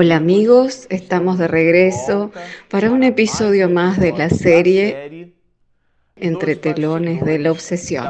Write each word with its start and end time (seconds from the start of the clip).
Hola 0.00 0.14
amigos, 0.14 0.86
estamos 0.90 1.38
de 1.38 1.48
regreso 1.48 2.30
para 2.70 2.92
un 2.92 3.02
episodio 3.02 3.68
más 3.68 3.98
de 3.98 4.12
la 4.12 4.30
serie 4.30 5.34
Entre 6.14 6.54
telones 6.54 7.24
de 7.24 7.40
la 7.40 7.50
obsesión. 7.50 8.06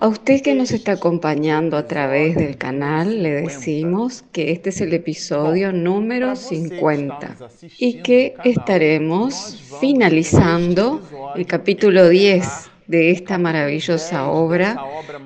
A 0.00 0.08
usted 0.08 0.42
que 0.42 0.56
nos 0.56 0.72
está 0.72 0.92
acompañando 0.92 1.76
a 1.76 1.86
través 1.86 2.34
del 2.34 2.58
canal, 2.58 3.22
le 3.22 3.30
decimos 3.42 4.24
que 4.32 4.50
este 4.50 4.70
es 4.70 4.80
el 4.80 4.92
episodio 4.94 5.72
número 5.72 6.34
50 6.34 7.36
y 7.78 8.02
que 8.02 8.34
estaremos 8.42 9.78
finalizando 9.80 11.00
el 11.36 11.46
capítulo 11.46 12.08
10 12.08 12.70
de 12.86 13.10
esta 13.10 13.38
maravillosa 13.38 14.28
obra 14.28 14.76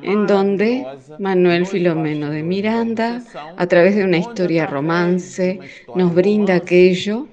en 0.02 0.27
donde 0.27 0.87
Manuel 1.19 1.66
Filomeno 1.66 2.30
de 2.30 2.42
Miranda, 2.42 3.23
a 3.56 3.66
través 3.66 3.96
de 3.96 4.05
una 4.05 4.19
historia 4.19 4.66
romance, 4.66 5.60
nos 5.95 6.14
brinda 6.14 6.56
aquello 6.56 7.27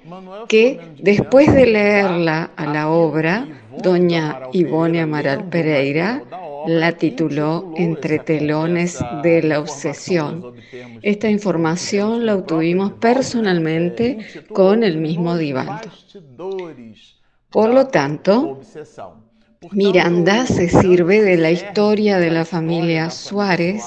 que 0.47 0.79
después 0.99 1.53
de 1.53 1.67
leerla 1.67 2.51
a 2.55 2.65
la 2.65 2.89
obra, 2.89 3.47
doña 3.81 4.41
Ivone 4.53 5.01
Amaral 5.01 5.47
Pereira 5.49 6.23
la 6.67 6.91
tituló 6.91 7.71
Entre 7.77 8.19
telones 8.19 8.99
de 9.23 9.43
la 9.43 9.59
obsesión. 9.59 10.53
Esta 11.01 11.29
información 11.29 12.25
la 12.25 12.35
obtuvimos 12.35 12.93
personalmente 12.93 14.17
con 14.53 14.83
el 14.83 14.97
mismo 14.97 15.37
Divaldo. 15.37 15.89
Por 17.49 17.73
lo 17.73 17.87
tanto, 17.87 18.59
Miranda 19.71 20.45
se 20.45 20.69
sirve 20.69 21.21
de 21.21 21.35
la 21.37 21.49
historia 21.51 22.19
de 22.19 22.29
la 22.29 22.45
familia 22.45 23.09
Suárez 23.09 23.83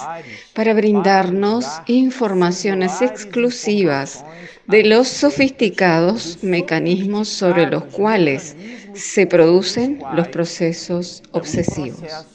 para 0.52 0.74
brindarnos 0.74 1.64
informaciones 1.86 3.00
exclusivas 3.02 4.24
de 4.66 4.84
los 4.84 5.08
sofisticados 5.08 6.38
mecanismos 6.42 7.28
sobre 7.28 7.66
los 7.66 7.84
cuales 7.84 8.56
se 8.94 9.27
producen 9.27 10.02
los 10.12 10.28
procesos 10.28 11.22
obsesivos. 11.30 12.27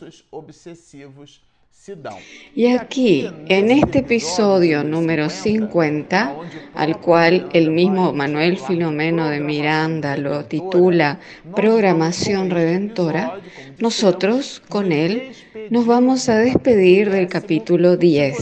Y 2.55 2.67
aquí, 2.67 3.29
en 3.47 3.69
este 3.69 3.99
episodio 3.99 4.83
número 4.83 5.29
50, 5.29 6.35
al 6.73 6.99
cual 6.99 7.47
el 7.53 7.69
mismo 7.69 8.11
Manuel 8.11 8.57
Filomeno 8.57 9.29
de 9.29 9.39
Miranda 9.39 10.17
lo 10.17 10.45
titula 10.45 11.19
Programación 11.55 12.49
Redentora, 12.49 13.39
nosotros 13.77 14.63
con 14.67 14.91
él 14.91 15.35
nos 15.69 15.85
vamos 15.85 16.29
a 16.29 16.37
despedir 16.37 17.09
del 17.09 17.27
capítulo 17.27 17.97
10. 17.97 18.35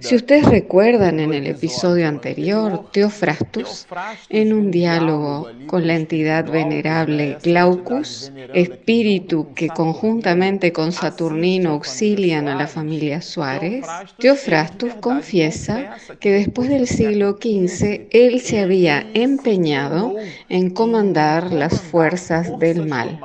Si 0.00 0.14
ustedes 0.14 0.44
recuerdan 0.46 1.20
en 1.20 1.34
el 1.34 1.46
episodio 1.46 2.08
anterior, 2.08 2.90
Teofrastus, 2.92 3.86
en 4.28 4.52
un 4.52 4.70
diálogo 4.70 5.48
con 5.66 5.86
la 5.86 5.94
entidad 5.94 6.50
venerable 6.50 7.38
Glaucus, 7.42 8.32
espíritu 8.52 9.54
que 9.54 9.68
conjuntamente 9.68 10.72
con 10.72 10.92
Saturnino 10.92 11.70
auxilian 11.70 12.48
a 12.48 12.54
la 12.54 12.66
familia 12.66 13.20
Suárez, 13.20 13.84
Teofrastus 14.18 14.94
confiesa 14.94 15.96
que 16.20 16.32
después 16.32 16.68
del 16.68 16.86
siglo 16.86 17.38
XV 17.40 18.08
él 18.10 18.40
se 18.40 18.60
había 18.60 19.06
empeñado 19.14 20.14
en 20.48 20.70
comandar 20.70 21.52
las 21.52 21.80
fuerzas 21.80 22.58
del 22.58 22.86
mal 22.86 23.20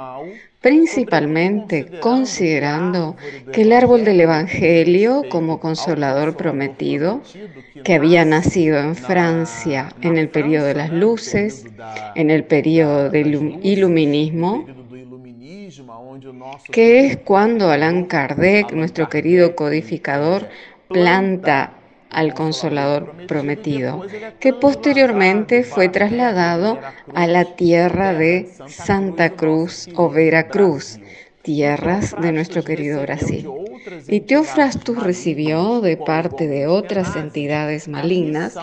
principalmente 0.62 2.00
considerando 2.02 3.16
que 3.54 3.62
el 3.62 3.72
árbol 3.72 4.04
del 4.04 4.20
Evangelio 4.20 5.24
como 5.30 5.60
consolador 5.60 6.36
prometido, 6.36 7.22
que 7.83 7.94
había 7.94 8.26
nacido 8.26 8.78
en 8.80 8.95
Francia 8.95 9.94
en 10.02 10.17
el 10.17 10.30
periodo 10.30 10.66
de 10.66 10.76
las 10.76 10.92
luces, 10.92 11.66
en 12.16 12.30
el 12.30 12.44
periodo 12.44 13.10
del 13.10 13.60
iluminismo, 13.64 14.66
que 16.72 17.06
es 17.06 17.17
cuando 17.17 17.70
Allan 17.70 18.06
Kardec, 18.06 18.73
nuestro 18.73 19.08
querido 19.08 19.56
codificador, 19.56 20.50
planta 20.89 21.79
al 22.09 22.33
consolador 22.33 23.14
prometido, 23.27 24.05
que 24.39 24.53
posteriormente 24.53 25.64
fue 25.64 25.89
trasladado 25.89 26.80
a 27.14 27.27
la 27.27 27.55
tierra 27.55 28.14
de 28.14 28.49
Santa 28.67 29.31
Cruz 29.31 29.89
o 29.95 30.09
Veracruz, 30.09 30.99
tierras 31.42 32.15
de 32.21 32.31
nuestro 32.31 32.64
querido 32.64 33.02
Brasil. 33.02 33.49
Y 34.08 34.21
Teofrastus 34.21 35.02
recibió 35.02 35.81
de 35.81 35.97
parte 35.97 36.47
de 36.47 36.67
otras 36.67 37.15
entidades 37.15 37.87
malignas, 37.87 38.55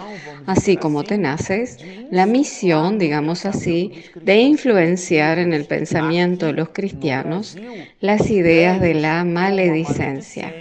así 0.47 0.77
como 0.77 1.05
tenaces, 1.05 1.79
la 2.11 2.27
misión, 2.27 2.99
digamos 2.99 3.47
así, 3.47 4.05
de 4.15 4.37
influenciar 4.37 5.39
en 5.39 5.53
el 5.53 5.65
pensamiento 5.65 6.47
de 6.47 6.53
los 6.53 6.69
cristianos 6.69 7.57
las 8.01 8.31
ideas 8.31 8.81
de 8.81 8.95
la 8.95 9.25
maledicencia, 9.25 10.53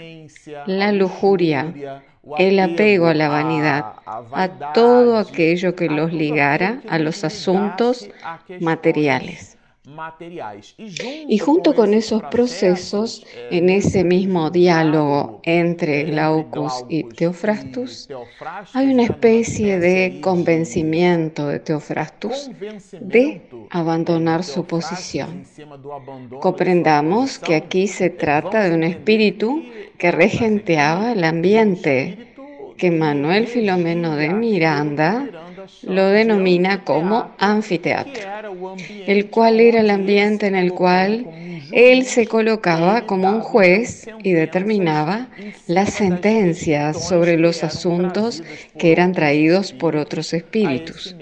la 0.66 0.92
lujuria, 0.92 2.02
el 2.38 2.58
apego 2.58 3.06
a 3.06 3.14
la 3.14 3.28
vanidad, 3.28 3.84
a 4.06 4.72
todo 4.72 5.18
aquello 5.18 5.74
que 5.74 5.88
los 5.88 6.12
ligara 6.12 6.82
a 6.88 6.98
los 6.98 7.24
asuntos 7.24 8.08
materiales. 8.60 9.55
Y 11.28 11.38
junto 11.38 11.74
con 11.74 11.94
esos 11.94 12.20
procesos, 12.24 13.24
en 13.52 13.68
ese 13.68 14.02
mismo 14.02 14.50
diálogo 14.50 15.40
entre 15.44 16.04
Glaucus 16.04 16.84
y 16.88 17.04
Teofrastus, 17.04 18.08
hay 18.72 18.92
una 18.92 19.04
especie 19.04 19.78
de 19.78 20.20
convencimiento 20.20 21.46
de 21.46 21.60
Teofrastus 21.60 22.50
de 23.00 23.42
abandonar 23.70 24.42
su 24.42 24.64
posición. 24.64 25.44
Comprendamos 26.40 27.38
que 27.38 27.54
aquí 27.54 27.86
se 27.86 28.10
trata 28.10 28.64
de 28.68 28.74
un 28.74 28.82
espíritu 28.82 29.62
que 29.98 30.10
regenteaba 30.10 31.12
el 31.12 31.22
ambiente, 31.22 32.34
que 32.76 32.90
Manuel 32.90 33.46
Filomeno 33.46 34.16
de 34.16 34.30
Miranda 34.30 35.28
lo 35.82 36.06
denomina 36.08 36.84
como 36.84 37.30
anfiteatro, 37.38 38.22
el 39.06 39.30
cual 39.30 39.60
era 39.60 39.80
el 39.80 39.90
ambiente 39.90 40.46
en 40.46 40.54
el 40.54 40.72
cual 40.72 41.26
él 41.72 42.04
se 42.04 42.26
colocaba 42.26 43.06
como 43.06 43.28
un 43.28 43.40
juez 43.40 44.08
y 44.22 44.32
determinaba 44.32 45.28
las 45.66 45.94
sentencias 45.94 47.08
sobre 47.08 47.36
los 47.36 47.64
asuntos 47.64 48.42
que 48.78 48.92
eran 48.92 49.12
traídos 49.12 49.72
por 49.72 49.96
otros 49.96 50.32
espíritus. 50.32 51.14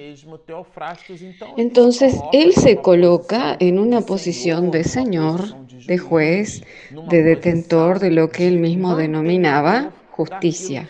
Entonces, 1.57 2.21
él 2.33 2.53
se 2.53 2.77
coloca 2.77 3.57
en 3.61 3.79
una 3.79 4.03
posición 4.03 4.71
de 4.71 4.85
señor, 4.85 5.57
de 5.87 5.99
juez, 5.99 6.63
de 7.11 7.23
detentor 7.23 7.99
de 7.99 8.11
lo 8.11 8.31
que 8.31 8.47
él 8.49 8.59
mismo 8.59 8.97
denominaba 8.97 9.93
justicia. 10.17 10.89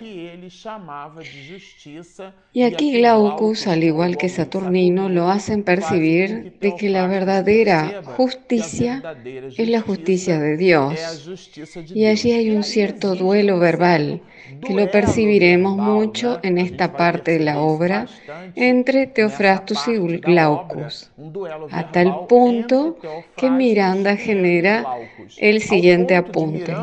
Y 2.53 2.63
aquí 2.63 2.93
Glaucus, 2.99 3.67
al 3.67 3.83
igual 3.83 4.19
que 4.19 4.29
Saturnino, 4.29 5.09
lo 5.09 5.29
hacen 5.29 5.63
percibir 5.63 6.59
de 6.61 6.77
que 6.77 6.91
la 6.91 7.07
verdadera 7.07 8.03
justicia 8.17 9.03
es 9.25 9.69
la 9.69 9.81
justicia 9.81 10.39
de 10.39 10.59
Dios. 10.59 10.95
Y 11.95 12.05
allí 12.05 12.33
hay 12.33 12.51
un 12.51 12.65
cierto 12.65 13.15
duelo 13.15 13.59
verbal 13.59 14.21
que 14.61 14.75
lo 14.75 14.91
percibiremos 14.91 15.75
mucho 15.77 16.39
en 16.43 16.59
esta 16.59 16.95
parte 16.95 17.39
de 17.39 17.45
la 17.45 17.61
obra 17.61 18.07
entre 18.55 19.07
Teofrastus 19.07 19.89
y 19.89 19.97
Glaucus, 20.19 21.11
a 21.71 21.91
tal 21.93 22.27
punto 22.29 22.99
que 23.37 23.51
Miranda 23.51 24.17
genera 24.17 24.85
el 25.39 25.63
siguiente 25.63 26.15
apunte. 26.15 26.75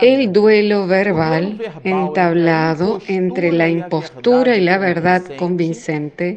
El 0.00 0.32
duelo 0.32 0.86
verbal 0.86 1.60
entablado 1.82 3.00
entre 3.08 3.50
la 3.50 3.68
impostura 3.68 4.56
y 4.56 4.60
la 4.60 4.78
verdad 4.78 5.22
convincente 5.36 6.36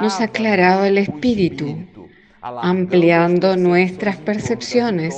nos 0.00 0.20
aclaraba 0.20 0.86
el 0.86 0.98
espíritu, 0.98 1.78
ampliando 2.40 3.56
nuestras 3.56 4.18
percepciones 4.18 5.16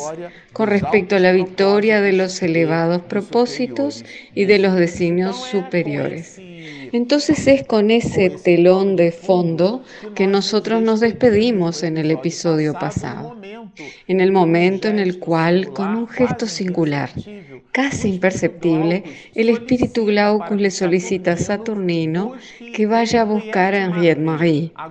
con 0.55 0.69
respecto 0.69 1.17
a 1.17 1.21
la 1.21 1.33
victoria 1.33 2.01
de 2.01 2.15
los 2.15 2.43
elevados 2.43 3.03
propósitos 3.03 4.03
y 4.35 4.47
de 4.47 4.59
los 4.59 4.75
designios 4.75 5.37
superiores. 5.37 6.41
Entonces 6.93 7.47
es 7.47 7.67
con 7.67 7.91
ese 7.91 8.29
telón 8.29 8.97
de 8.97 9.13
fondo 9.13 9.83
que 10.15 10.27
nosotros 10.27 10.83
nos 10.83 11.01
despedimos 11.01 11.83
en 11.83 11.97
el 11.97 12.11
episodio 12.11 12.75
pasado, 12.75 13.37
en 14.07 14.21
el 14.21 14.31
momento 14.31 14.89
en 14.89 14.99
el 14.99 15.19
cual, 15.19 15.71
con 15.73 15.97
un 15.97 16.07
gesto 16.07 16.47
singular, 16.47 17.11
casi 17.73 18.11
imperceptible, 18.11 19.05
el 19.35 19.49
espíritu 19.49 20.05
Glaucus 20.05 20.61
le 20.61 20.71
solicita 20.71 21.33
a 21.33 21.37
Saturnino 21.39 22.35
que 22.75 22.87
vaya 22.87 23.23
a 23.23 23.25
buscar 23.25 23.75
a 23.75 23.85
Henriette 23.85 24.21
Marie, 24.21 24.73
a 24.77 24.91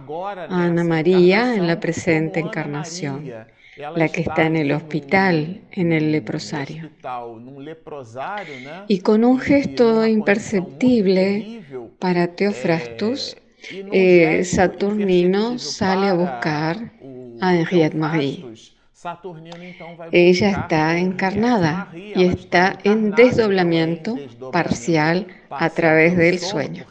Ana 0.50 0.84
María 0.84 1.56
en 1.56 1.68
la 1.68 1.80
presente 1.80 2.40
encarnación 2.40 3.32
la 3.78 4.10
que 4.10 4.22
está 4.22 4.46
en 4.46 4.56
el 4.56 4.72
hospital, 4.72 5.62
en 5.72 5.94
el 5.94 6.12
leprosario. 6.12 6.90
Y 8.88 9.00
con 9.00 9.24
un 9.24 9.40
gesto 9.40 10.06
imperceptible 10.06 11.64
para 12.00 12.28
Teofrastus, 12.36 13.38
eh, 13.92 14.44
Saturnino 14.44 15.58
sale 15.60 16.08
a 16.08 16.14
buscar 16.14 16.92
a 17.40 17.56
Henriette 17.56 17.96
Marie. 17.96 18.46
Ella 20.12 20.50
está 20.52 20.98
encarnada 20.98 21.92
y 21.94 22.26
está 22.26 22.78
en 22.84 23.12
desdoblamiento 23.12 24.16
parcial 24.52 25.28
a 25.52 25.70
través 25.70 26.18
del 26.18 26.40
sueño. 26.40 26.86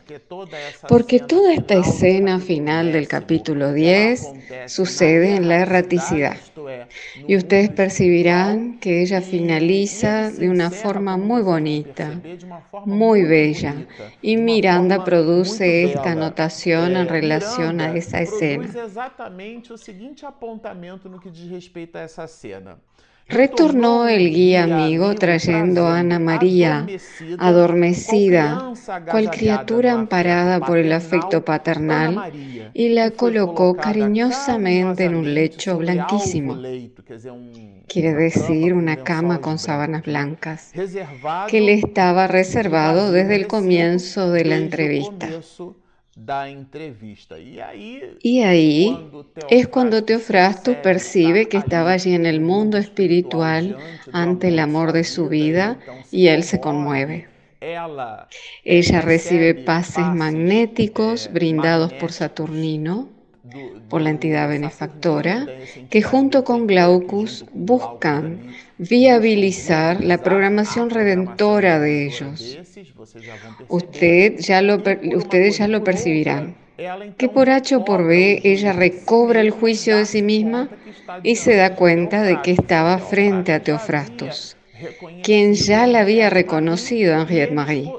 Porque 0.88 1.20
toda 1.20 1.54
esta 1.54 1.74
escena 1.74 2.38
final 2.38 2.92
del 2.92 3.08
capítulo 3.08 3.72
10 3.72 4.32
sucede 4.66 5.36
en 5.36 5.48
la 5.48 5.60
erraticidad. 5.60 6.36
Y 7.26 7.36
ustedes 7.36 7.70
percibirán 7.70 8.78
que 8.78 9.02
ella 9.02 9.20
finaliza 9.20 10.30
de 10.30 10.48
una 10.48 10.70
forma 10.70 11.16
muy 11.16 11.42
bonita, 11.42 12.20
muy 12.84 13.22
bella. 13.24 13.74
Y 14.22 14.36
Miranda 14.36 15.04
produce 15.04 15.84
esta 15.84 16.12
anotación 16.12 16.96
en 16.96 17.08
relación 17.08 17.80
a 17.80 17.94
esa 17.94 18.20
escena. 18.20 18.68
Retornó 23.30 24.08
el 24.08 24.30
guía 24.30 24.64
amigo 24.64 25.14
trayendo 25.14 25.86
a 25.86 26.00
Ana 26.00 26.18
María, 26.18 26.86
adormecida, 27.38 28.72
cual 29.08 29.30
criatura 29.30 29.92
amparada 29.92 30.58
por 30.58 30.78
el 30.78 30.92
afecto 30.92 31.44
paternal, 31.44 32.32
y 32.74 32.88
la 32.88 33.12
colocó 33.12 33.76
cariñosamente 33.76 35.04
en 35.04 35.14
un 35.14 35.32
lecho 35.32 35.78
blanquísimo. 35.78 36.58
Quiere 37.86 38.14
decir 38.14 38.74
una 38.74 38.96
cama 38.96 39.40
con 39.40 39.58
sábanas 39.60 40.02
blancas, 40.04 40.72
que 41.48 41.60
le 41.60 41.74
estaba 41.74 42.26
reservado 42.26 43.12
desde 43.12 43.36
el 43.36 43.46
comienzo 43.46 44.30
de 44.32 44.44
la 44.44 44.56
entrevista. 44.56 45.28
Y 48.22 48.42
ahí 48.42 48.98
es 49.48 49.68
cuando 49.68 50.04
Teofrasto 50.04 50.80
percibe 50.82 51.48
que 51.48 51.56
estaba 51.56 51.92
allí 51.92 52.14
en 52.14 52.26
el 52.26 52.40
mundo 52.40 52.76
espiritual 52.76 53.76
ante 54.12 54.48
el 54.48 54.58
amor 54.58 54.92
de 54.92 55.04
su 55.04 55.28
vida 55.28 55.78
y 56.10 56.28
él 56.28 56.42
se 56.42 56.60
conmueve. 56.60 57.28
Ella 57.60 59.00
recibe 59.00 59.54
pases 59.54 60.06
magnéticos 60.06 61.30
brindados 61.32 61.92
por 61.94 62.12
Saturnino, 62.12 63.08
por 63.88 64.00
la 64.00 64.10
entidad 64.10 64.48
benefactora, 64.48 65.46
que 65.90 66.02
junto 66.02 66.44
con 66.44 66.66
Glaucus 66.66 67.44
buscan 67.52 68.54
viabilizar 68.88 70.02
la 70.02 70.18
programación 70.18 70.88
redentora 70.88 71.78
de 71.78 72.06
ellos. 72.06 72.58
Usted 73.68 74.38
ya 74.38 74.62
lo, 74.62 74.82
ustedes 75.16 75.58
ya 75.58 75.68
lo 75.68 75.84
percibirán. 75.84 76.56
Que 77.18 77.28
por 77.28 77.50
H 77.50 77.76
o 77.76 77.84
por 77.84 78.06
B 78.06 78.40
ella 78.42 78.72
recobra 78.72 79.42
el 79.42 79.50
juicio 79.50 79.98
de 79.98 80.06
sí 80.06 80.22
misma 80.22 80.70
y 81.22 81.36
se 81.36 81.54
da 81.54 81.76
cuenta 81.76 82.22
de 82.22 82.40
que 82.40 82.52
estaba 82.52 82.96
frente 82.98 83.52
a 83.52 83.62
Teofrastos, 83.62 84.56
quien 85.22 85.52
ya 85.52 85.86
la 85.86 86.00
había 86.00 86.30
reconocido 86.30 87.20
Henriette 87.20 87.52
Marie. 87.52 87.92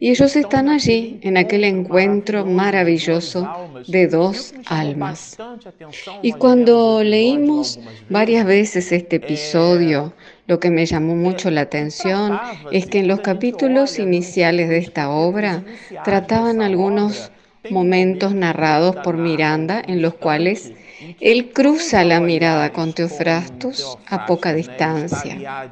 Y 0.00 0.10
ellos 0.10 0.36
están 0.36 0.68
allí 0.68 1.18
en 1.22 1.36
aquel 1.36 1.64
encuentro 1.64 2.46
maravilloso 2.46 3.48
de 3.88 4.06
dos 4.06 4.54
almas. 4.66 5.36
Y 6.22 6.32
cuando 6.32 7.02
leímos 7.02 7.80
varias 8.08 8.46
veces 8.46 8.92
este 8.92 9.16
episodio, 9.16 10.12
lo 10.46 10.60
que 10.60 10.70
me 10.70 10.86
llamó 10.86 11.16
mucho 11.16 11.50
la 11.50 11.62
atención 11.62 12.38
es 12.70 12.86
que 12.86 13.00
en 13.00 13.08
los 13.08 13.20
capítulos 13.20 13.98
iniciales 13.98 14.68
de 14.68 14.78
esta 14.78 15.10
obra 15.10 15.64
trataban 16.04 16.62
algunos 16.62 17.32
momentos 17.68 18.34
narrados 18.34 18.94
por 18.96 19.16
Miranda 19.16 19.82
en 19.84 20.00
los 20.00 20.14
cuales 20.14 20.72
él 21.20 21.50
cruza 21.52 22.04
la 22.04 22.20
mirada 22.20 22.72
con 22.72 22.92
Teofrastus 22.92 23.98
a 24.06 24.26
poca 24.26 24.52
distancia, 24.52 25.70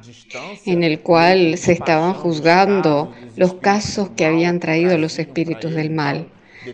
en 0.64 0.82
el 0.84 1.00
cual 1.00 1.58
se 1.58 1.73
estaban 1.73 2.14
juzgando 2.14 3.12
los 3.37 3.55
casos 3.55 4.11
que 4.11 4.25
habían 4.25 4.61
traído 4.61 4.96
los 4.99 5.19
espíritus 5.19 5.75
del 5.75 5.90
mal, 5.90 6.28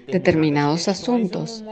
determinados 0.07 0.89
asuntos. 0.89 1.65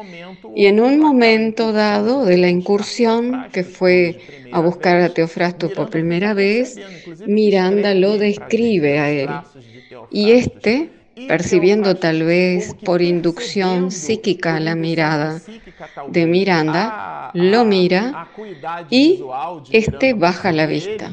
Y 0.55 0.67
en 0.67 0.81
un 0.81 0.99
momento 0.99 1.73
dado 1.73 2.25
de 2.25 2.39
la 2.39 2.49
incursión 2.49 3.47
que 3.53 3.65
fue 3.65 4.19
a 4.53 4.61
buscar 4.61 5.01
a 5.01 5.13
Teofrastus 5.13 5.73
por 5.73 5.91
primera 5.91 6.35
vez, 6.35 6.79
Miranda 7.27 7.95
lo 7.95 8.17
describe 8.17 8.99
a 8.99 9.11
él. 9.11 9.29
Y 10.11 10.33
este 10.33 10.91
percibiendo 11.29 11.97
tal 11.97 12.23
vez 12.23 12.75
por 12.85 13.03
inducción 13.03 13.91
psíquica 13.91 14.59
la 14.61 14.75
mirada 14.75 15.41
de 16.09 16.27
Miranda, 16.27 17.31
lo 17.35 17.65
mira 17.65 18.29
y 18.91 19.23
éste 19.71 20.15
baja 20.15 20.53
la 20.53 20.67
vista. 20.67 21.11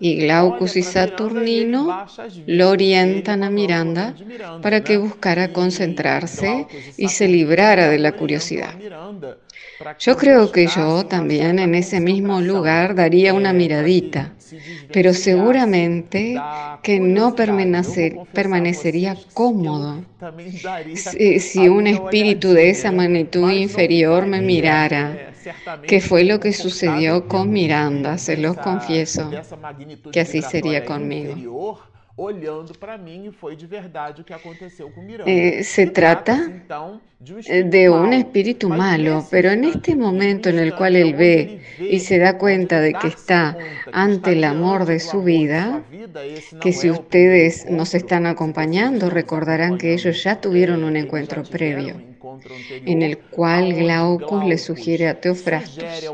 Y 0.00 0.16
Glaucus 0.16 0.76
y 0.76 0.82
Saturnino 0.82 2.06
lo 2.46 2.70
orientan 2.70 3.42
a 3.42 3.50
Miranda 3.50 4.14
para 4.62 4.82
que 4.82 4.96
buscara 4.96 5.52
concentrarse 5.52 6.66
y 6.96 7.08
se 7.08 7.28
librara 7.28 7.88
de 7.88 7.98
la 7.98 8.12
curiosidad. 8.12 8.74
Yo 9.98 10.16
creo 10.16 10.52
que 10.52 10.66
yo 10.66 11.06
también 11.06 11.58
en 11.58 11.74
ese 11.74 12.00
mismo 12.00 12.40
lugar 12.40 12.94
daría 12.94 13.34
una 13.34 13.52
miradita, 13.52 14.32
pero 14.92 15.14
seguramente 15.14 16.40
que 16.82 17.00
no 17.00 17.34
permanecería 17.34 19.16
cómodo 19.32 20.04
si, 21.40 21.68
un 21.68 21.86
espíritu 21.86 22.52
de 22.52 22.70
esa 22.70 22.92
magnitud 22.92 23.50
inferior 23.50 24.26
me 24.26 24.40
mirara. 24.40 25.32
Que 25.88 26.00
fue 26.00 26.22
lo 26.24 26.38
que 26.38 26.52
sucedió 26.52 27.26
con 27.26 27.50
Miranda, 27.50 28.16
se 28.16 28.36
los 28.36 28.56
confieso, 28.56 29.28
que 30.12 30.20
así 30.20 30.40
sería 30.40 30.84
conmigo. 30.84 31.80
se 35.64 35.86
trata 35.88 36.34
eh, 36.48 36.62
de 37.24 37.88
un 37.88 38.12
espíritu 38.12 38.68
malo, 38.68 39.24
pero 39.30 39.50
en 39.50 39.62
este 39.64 39.94
momento 39.94 40.48
en 40.48 40.58
el 40.58 40.74
cual 40.74 40.96
él 40.96 41.14
ve 41.14 41.60
y 41.78 42.00
se 42.00 42.18
da 42.18 42.36
cuenta 42.36 42.80
de 42.80 42.94
que 42.94 43.06
está 43.08 43.56
ante 43.92 44.32
el 44.32 44.42
amor 44.42 44.86
de 44.86 44.98
su 44.98 45.22
vida, 45.22 45.84
que 46.60 46.72
si 46.72 46.90
ustedes 46.90 47.66
nos 47.70 47.94
están 47.94 48.26
acompañando 48.26 49.08
recordarán 49.08 49.78
que 49.78 49.92
ellos 49.92 50.22
ya 50.24 50.40
tuvieron 50.40 50.82
un 50.82 50.96
encuentro 50.96 51.44
previo 51.44 51.94
en 52.86 53.02
el 53.02 53.18
cual 53.18 53.72
Glaucus 53.72 54.44
le 54.44 54.58
sugiere 54.58 55.08
a 55.08 55.20
Teofrastus 55.20 56.10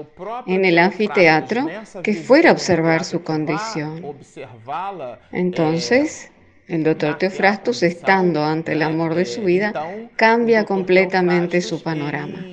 en 0.47 0.65
el 0.65 0.79
anfiteatro 0.79 1.67
que 2.03 2.15
fuera 2.15 2.51
a 2.51 2.53
observar 2.53 3.05
su 3.05 3.23
condición. 3.23 4.05
Entonces, 5.33 6.31
el 6.69 6.85
doctor 6.85 7.17
Teofrastus, 7.17 7.83
estando 7.83 8.45
ante 8.45 8.73
el 8.73 8.83
amor 8.83 9.15
de 9.15 9.25
su 9.25 9.43
vida, 9.43 9.73
cambia 10.17 10.65
completamente 10.65 11.63
su 11.63 11.83
panorama. 11.83 12.45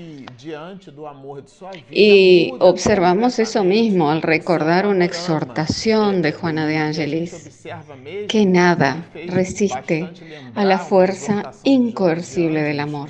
Y 1.92 2.54
observamos 2.60 3.40
eso 3.40 3.64
mismo 3.64 4.12
al 4.12 4.22
recordar 4.22 4.88
una 4.88 5.06
exhortación 5.06 6.22
de 6.22 6.32
Juana 6.34 6.68
de 6.68 6.78
Ángelis, 6.78 7.66
que 8.28 8.46
nada 8.46 9.06
resiste 9.28 10.10
a 10.54 10.66
la 10.66 10.78
fuerza 10.78 11.52
incoercible 11.64 12.62
del 12.62 12.80
amor, 12.80 13.10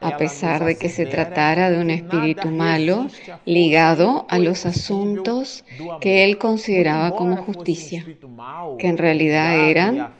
a 0.00 0.16
pesar 0.16 0.64
de 0.64 0.76
que 0.76 0.88
se 0.88 1.06
tratara 1.06 1.70
de 1.70 1.80
un 1.80 1.90
espíritu 1.90 2.48
malo 2.48 3.06
ligado 3.44 4.26
a 4.28 4.38
los 4.38 4.66
asuntos 4.66 5.64
que 6.00 6.24
él 6.24 6.38
consideraba 6.38 7.12
como 7.16 7.36
justicia, 7.36 8.04
que 8.78 8.88
en 8.88 8.98
realidad 8.98 9.68
eran 9.68 10.14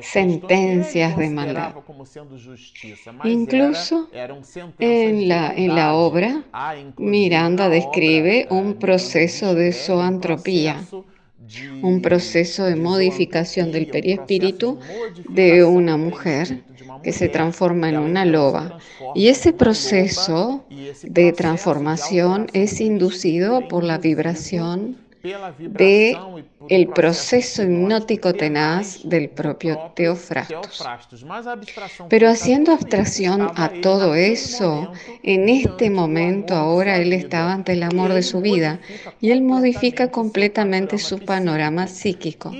sentencias 0.00 1.16
de 1.16 1.30
maldad. 1.30 1.74
Incluso 3.24 4.08
en 4.78 5.28
la, 5.28 5.54
en 5.54 5.74
la 5.74 5.79
obra, 5.88 6.44
Miranda 6.96 7.68
describe 7.68 8.46
un 8.50 8.74
proceso 8.74 9.54
de 9.54 9.72
zoantropía, 9.72 10.76
un 11.82 12.00
proceso 12.00 12.64
de 12.64 12.76
modificación 12.76 13.72
del 13.72 13.86
perispíritu 13.88 14.78
de 15.28 15.64
una 15.64 15.96
mujer 15.96 16.62
que 17.02 17.12
se 17.12 17.28
transforma 17.28 17.88
en 17.88 17.98
una 17.98 18.24
loba. 18.24 18.78
Y 19.14 19.28
ese 19.28 19.52
proceso 19.52 20.64
de 21.02 21.32
transformación 21.32 22.46
es 22.52 22.80
inducido 22.80 23.66
por 23.68 23.84
la 23.84 23.98
vibración 23.98 24.96
de 25.58 26.16
el 26.68 26.88
proceso 26.88 27.62
hipnótico 27.62 28.34
tenaz 28.34 29.00
del 29.04 29.30
propio 29.30 29.92
Teofrastus. 29.94 30.84
Pero 32.08 32.28
haciendo 32.28 32.72
abstracción 32.72 33.50
a 33.56 33.70
todo 33.80 34.14
eso, 34.14 34.92
en 35.22 35.48
este 35.48 35.88
momento 35.88 36.54
ahora 36.54 36.98
él 36.98 37.12
estaba 37.12 37.54
ante 37.54 37.72
el 37.72 37.82
amor 37.82 38.12
de 38.12 38.22
su 38.22 38.40
vida 38.40 38.78
y 39.20 39.30
él 39.30 39.42
modifica 39.42 40.10
completamente 40.10 40.98
su 40.98 41.18
panorama 41.18 41.86
psíquico. 41.86 42.52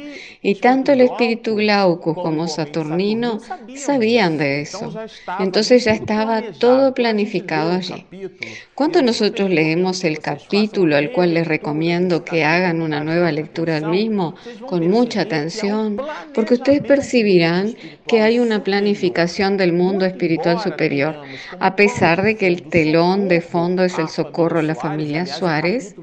Y 0.42 0.54
tanto 0.54 0.92
el 0.92 1.02
espíritu 1.02 1.56
Glaucus 1.56 2.14
como 2.14 2.48
Saturnino 2.48 3.40
sabían 3.76 4.38
de 4.38 4.62
eso. 4.62 4.94
Entonces 5.38 5.84
ya 5.84 5.92
estaba 5.92 6.42
todo 6.52 6.94
planificado 6.94 7.72
allí. 7.72 8.06
Cuando 8.74 9.02
nosotros 9.02 9.50
leemos 9.50 10.04
el 10.04 10.20
capítulo 10.20 10.96
al 10.96 11.12
cual 11.12 11.34
les 11.34 11.46
recomiendo 11.46 12.24
que 12.24 12.44
hagan 12.44 12.80
una 12.80 13.04
nueva 13.04 13.30
lectura 13.30 13.80
mismo 13.90 14.34
con 14.66 14.88
mucha 14.88 15.22
atención, 15.22 16.00
porque 16.34 16.54
ustedes 16.54 16.82
percibirán 16.82 17.74
que 18.06 18.22
hay 18.22 18.38
una 18.38 18.64
planificación 18.64 19.56
del 19.56 19.72
mundo 19.72 20.04
espiritual 20.04 20.60
superior, 20.60 21.16
a 21.58 21.76
pesar 21.76 22.22
de 22.22 22.36
que 22.36 22.46
el 22.46 22.62
telón 22.62 23.28
de 23.28 23.40
fondo 23.40 23.84
es 23.84 23.98
el 23.98 24.08
socorro 24.08 24.60
a 24.60 24.62
la 24.62 24.74
familia 24.74 25.26
Suárez, 25.26 25.94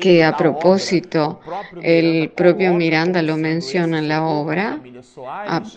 que 0.00 0.24
a 0.24 0.36
propósito 0.36 1.40
el 1.82 2.30
propio 2.30 2.72
Miranda 2.74 3.22
lo 3.22 3.36
menciona 3.36 3.98
en 3.98 4.08
la 4.08 4.24
obra, 4.24 4.80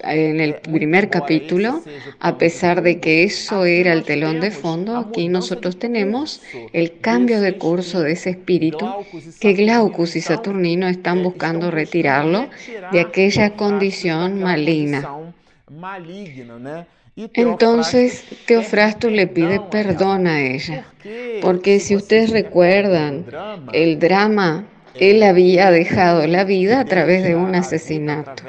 en 0.03 0.39
el 0.39 0.55
primer 0.55 1.09
capítulo, 1.09 1.81
a 2.19 2.37
pesar 2.37 2.81
de 2.81 2.99
que 2.99 3.23
eso 3.23 3.65
era 3.65 3.93
el 3.93 4.03
telón 4.03 4.39
de 4.39 4.51
fondo, 4.51 4.97
aquí 4.97 5.27
nosotros 5.27 5.77
tenemos 5.77 6.41
el 6.71 6.99
cambio 6.99 7.41
de 7.41 7.57
curso 7.57 8.01
de 8.01 8.13
ese 8.13 8.31
espíritu 8.31 8.85
que 9.39 9.53
Glaucus 9.53 10.15
y 10.15 10.21
Saturnino 10.21 10.87
están 10.87 11.23
buscando 11.23 11.52
retirarlo 11.59 12.49
de 12.91 12.99
aquella 13.01 13.51
condición 13.51 14.41
maligna. 14.41 15.07
Entonces 17.15 18.25
Teofrasto 18.45 19.09
le 19.09 19.27
pide 19.27 19.59
perdón 19.59 20.27
a 20.27 20.41
ella, 20.41 20.85
porque 21.41 21.79
si 21.79 21.95
ustedes 21.95 22.31
recuerdan 22.31 23.25
el 23.71 23.99
drama 23.99 24.65
él 24.95 25.23
había 25.23 25.71
dejado 25.71 26.27
la 26.27 26.43
vida 26.43 26.79
a 26.79 26.85
través 26.85 27.23
de 27.23 27.35
un 27.35 27.55
asesinato, 27.55 28.43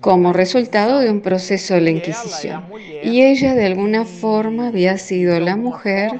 como 0.00 0.32
resultado 0.32 1.00
de 1.00 1.10
un 1.10 1.20
proceso 1.20 1.74
de 1.74 1.80
la 1.80 1.90
Inquisición. 1.90 2.64
Y 3.02 3.22
ella 3.22 3.54
de 3.54 3.64
alguna 3.64 4.04
forma 4.04 4.68
había 4.68 4.98
sido 4.98 5.40
la 5.40 5.56
mujer 5.56 6.10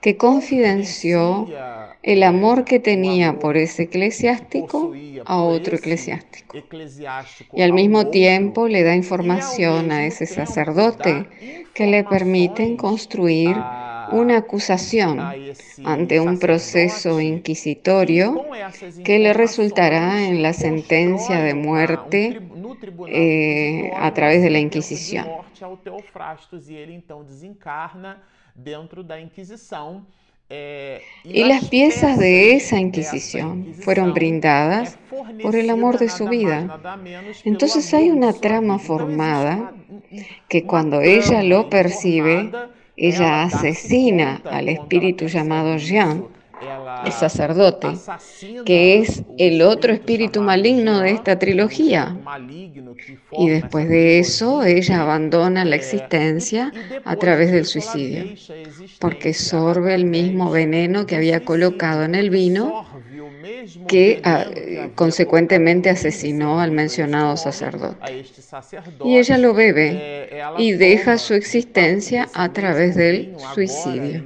que 0.00 0.16
confidenció 0.16 1.48
el 2.02 2.22
amor 2.22 2.64
que 2.64 2.78
tenía 2.78 3.38
por 3.38 3.56
ese 3.56 3.84
eclesiástico 3.84 4.92
a 5.24 5.42
otro 5.42 5.76
eclesiástico. 5.76 6.56
Y 7.52 7.62
al 7.62 7.72
mismo 7.72 8.08
tiempo 8.08 8.68
le 8.68 8.82
da 8.84 8.94
información 8.94 9.90
a 9.90 10.06
ese 10.06 10.26
sacerdote 10.26 11.26
que 11.74 11.86
le 11.86 12.04
permiten 12.04 12.76
construir 12.76 13.56
una 14.10 14.38
acusación 14.38 15.20
ante 15.84 16.20
un 16.20 16.38
proceso 16.38 17.20
inquisitorio 17.20 18.44
que 19.04 19.18
le 19.18 19.32
resultará 19.32 20.24
en 20.24 20.42
la 20.42 20.52
sentencia 20.52 21.40
de 21.40 21.54
muerte 21.54 22.40
eh, 23.08 23.90
a 23.96 24.14
través 24.14 24.42
de 24.42 24.50
la 24.50 24.58
Inquisición. 24.58 25.26
Y 31.24 31.44
las 31.44 31.68
piezas 31.68 32.18
de 32.18 32.54
esa 32.54 32.80
Inquisición 32.80 33.74
fueron 33.74 34.14
brindadas 34.14 34.98
por 35.42 35.54
el 35.54 35.68
amor 35.68 35.98
de 35.98 36.08
su 36.08 36.26
vida. 36.28 36.80
Entonces 37.44 37.92
hay 37.92 38.10
una 38.10 38.32
trama 38.32 38.78
formada 38.78 39.74
que 40.48 40.64
cuando 40.64 41.02
ella 41.02 41.42
lo 41.42 41.68
percibe, 41.68 42.50
ella 42.96 43.42
asesina 43.42 44.42
al 44.44 44.68
espíritu 44.68 45.26
llamado 45.26 45.76
Jean, 45.76 46.24
el 47.04 47.12
sacerdote, 47.12 47.88
que 48.64 48.98
es 48.98 49.22
el 49.38 49.62
otro 49.62 49.92
espíritu 49.92 50.42
maligno 50.42 51.00
de 51.00 51.10
esta 51.10 51.38
trilogía. 51.38 52.16
Y 53.32 53.48
después 53.48 53.88
de 53.88 54.18
eso, 54.18 54.62
ella 54.64 55.02
abandona 55.02 55.64
la 55.64 55.76
existencia 55.76 56.72
a 57.04 57.16
través 57.16 57.52
del 57.52 57.66
suicidio, 57.66 58.24
porque 59.00 59.34
sorbe 59.34 59.94
el 59.94 60.04
mismo 60.04 60.50
veneno 60.50 61.06
que 61.06 61.16
había 61.16 61.44
colocado 61.44 62.04
en 62.04 62.14
el 62.14 62.30
vino 62.30 62.86
que 63.86 64.20
ah, 64.24 64.46
consecuentemente 64.94 65.90
asesinó 65.90 66.60
al 66.60 66.72
mencionado 66.72 67.36
sacerdote. 67.36 68.24
Y 69.04 69.18
ella 69.18 69.38
lo 69.38 69.54
bebe 69.54 70.30
y 70.58 70.72
deja 70.72 71.18
su 71.18 71.34
existencia 71.34 72.28
a 72.34 72.52
través 72.52 72.96
del 72.96 73.34
suicidio. 73.54 74.24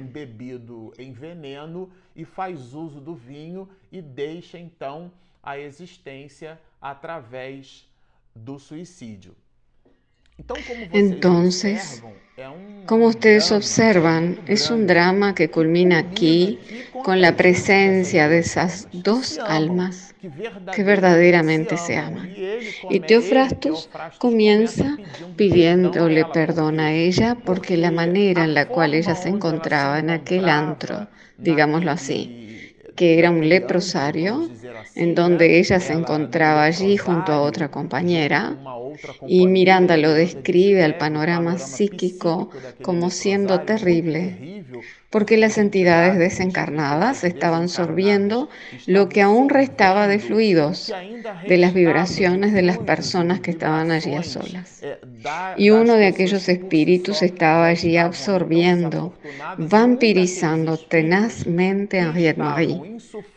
E 2.15 2.25
faz 2.25 2.73
uso 2.73 2.99
do 2.99 3.15
vinho 3.15 3.69
e 3.91 4.01
deixa 4.01 4.57
então 4.57 5.11
a 5.41 5.57
existência 5.57 6.59
através 6.81 7.87
do 8.35 8.57
suicídio. 8.59 9.35
Entonces, 10.91 12.03
como 12.85 13.07
ustedes 13.07 13.51
observan, 13.51 14.39
es 14.47 14.69
un 14.69 14.87
drama 14.87 15.35
que 15.35 15.49
culmina 15.49 15.99
aquí 15.99 16.59
con 17.03 17.21
la 17.21 17.35
presencia 17.35 18.27
de 18.27 18.39
esas 18.39 18.87
dos 18.91 19.39
almas 19.39 20.15
que 20.73 20.83
verdaderamente 20.83 21.77
se 21.77 21.97
aman. 21.97 22.33
Y 22.89 22.99
Teofrastus 23.01 23.89
comienza 24.17 24.97
pidiéndole 25.35 26.25
perdón 26.25 26.79
a 26.79 26.91
ella 26.91 27.37
porque 27.45 27.77
la 27.77 27.91
manera 27.91 28.43
en 28.43 28.53
la 28.53 28.67
cual 28.67 28.95
ella 28.95 29.15
se 29.15 29.29
encontraba 29.29 29.99
en 29.99 30.09
aquel 30.09 30.49
antro, 30.49 31.07
digámoslo 31.37 31.91
así, 31.91 32.52
que 32.95 33.19
era 33.19 33.31
un 33.31 33.47
leprosario, 33.49 34.51
en 34.95 35.15
donde 35.15 35.59
ella 35.59 35.79
se 35.79 35.93
encontraba 35.93 36.63
allí 36.65 36.97
junto 36.97 37.31
a 37.33 37.41
otra 37.41 37.69
compañera, 37.69 38.61
y 39.25 39.47
Miranda 39.47 39.97
lo 39.97 40.13
describe 40.13 40.83
al 40.83 40.97
panorama 40.97 41.57
psíquico 41.57 42.49
como 42.81 43.09
siendo 43.09 43.61
terrible, 43.63 44.45
porque 45.13 45.37
las 45.37 45.59
entidades 45.59 46.17
desencarnadas 46.17 47.23
estaban 47.23 47.69
sorbiendo 47.69 48.49
lo 48.87 49.09
que 49.09 49.21
aún 49.21 49.47
restaba 49.47 50.07
de 50.07 50.17
fluidos, 50.17 50.91
de 51.47 51.57
las 51.59 51.75
vibraciones 51.75 52.51
de 52.51 52.63
las 52.63 52.79
personas 52.79 53.39
que 53.39 53.51
estaban 53.51 53.91
allí 53.91 54.15
a 54.15 54.23
solas. 54.23 54.81
Y 55.55 55.69
uno 55.69 55.93
de 55.93 56.07
aquellos 56.07 56.49
espíritus 56.49 57.21
estaba 57.21 57.67
allí 57.67 57.95
absorbiendo, 57.95 59.13
vampirizando 59.59 60.77
tenazmente 60.77 61.99
a 61.99 62.05
Henriette 62.05 62.39
Marie, 62.39 62.81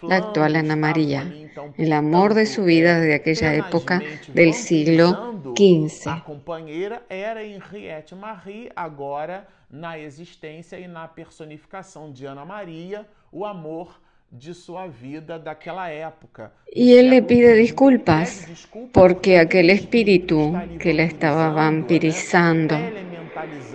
la 0.00 0.16
actual 0.16 0.56
Ana 0.56 0.76
María, 0.76 1.30
el 1.78 1.92
amor 1.92 2.34
de 2.34 2.46
su 2.46 2.64
vida 2.64 3.00
de 3.00 3.14
aquella 3.14 3.54
época 3.54 4.02
del 4.32 4.54
siglo 4.54 5.34
XV. 5.56 6.08
A 6.08 6.24
companheira 6.24 7.02
era 7.08 7.42
Henriette 7.42 8.14
Marie, 8.14 8.70
agora 8.74 9.46
na 9.70 9.98
existência 9.98 10.78
e 10.78 10.86
na 10.86 11.08
personificação 11.08 12.12
de 12.12 12.26
Ana 12.26 12.44
Maria, 12.44 13.06
o 13.32 13.44
amor 13.44 14.00
de 14.30 14.54
su 14.54 14.74
vida 15.00 15.38
daquela 15.38 15.90
época. 15.90 16.52
Y 16.72 16.94
él 16.94 17.10
le 17.10 17.22
pide 17.22 17.54
disculpas 17.54 18.46
porque 18.92 19.38
aquel 19.38 19.70
espíritu 19.70 20.52
que 20.78 20.92
la 20.92 21.04
estaba 21.04 21.50
vampirizando, 21.50 22.76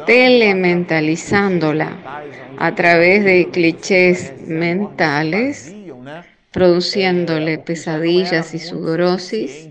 telementalizándola 0.06 1.98
a 2.58 2.76
través 2.76 3.24
de 3.24 3.50
clichés 3.50 4.34
mentales, 4.48 5.74
produciéndole 6.52 7.58
pesadillas 7.58 8.54
y 8.54 8.60
sudorosis, 8.60 9.70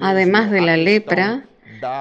además 0.00 0.50
de 0.50 0.60
la 0.60 0.76
lepra, 0.76 1.46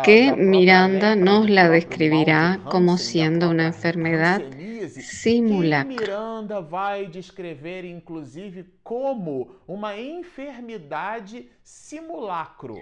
que 0.03 0.33
Miranda 0.37 1.15
nos 1.15 1.49
la 1.49 1.69
describirá 1.69 2.59
como 2.65 2.97
siendo 2.97 3.49
una 3.49 3.67
enfermedad 3.67 4.41
simulacro. 4.89 5.95
Miranda 5.95 6.61
vai 6.61 7.07
descrever 7.07 7.83
inclusive 7.85 8.65
como 8.83 9.59
uma 9.67 9.97
enfermidade 9.97 11.49
simulacro. 11.63 12.77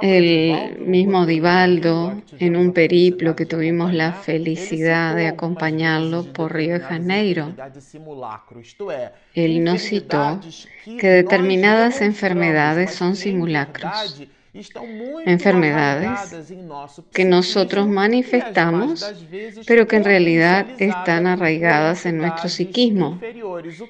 El 0.00 0.78
mismo 0.80 1.26
Divaldo, 1.26 2.22
en 2.38 2.56
un 2.56 2.72
periplo 2.72 3.36
que 3.36 3.46
tuvimos 3.46 3.92
la 3.92 4.12
felicidad 4.12 5.14
de 5.16 5.26
acompañarlo 5.26 6.32
por 6.32 6.52
Río 6.54 6.74
de 6.74 6.80
Janeiro, 6.80 7.54
él 9.34 9.64
nos 9.64 9.82
citó 9.82 10.40
que 10.98 11.08
determinadas 11.08 12.00
enfermedades 12.00 12.92
son 12.94 13.16
simulacros 13.16 14.22
enfermedades 15.24 16.36
que 17.12 17.24
nosotros 17.24 17.88
manifestamos, 17.88 19.04
pero 19.66 19.86
que 19.86 19.96
en 19.96 20.04
realidad 20.04 20.66
están 20.78 21.26
arraigadas 21.26 22.04
en 22.04 22.18
nuestro 22.18 22.50
psiquismo 22.50 23.18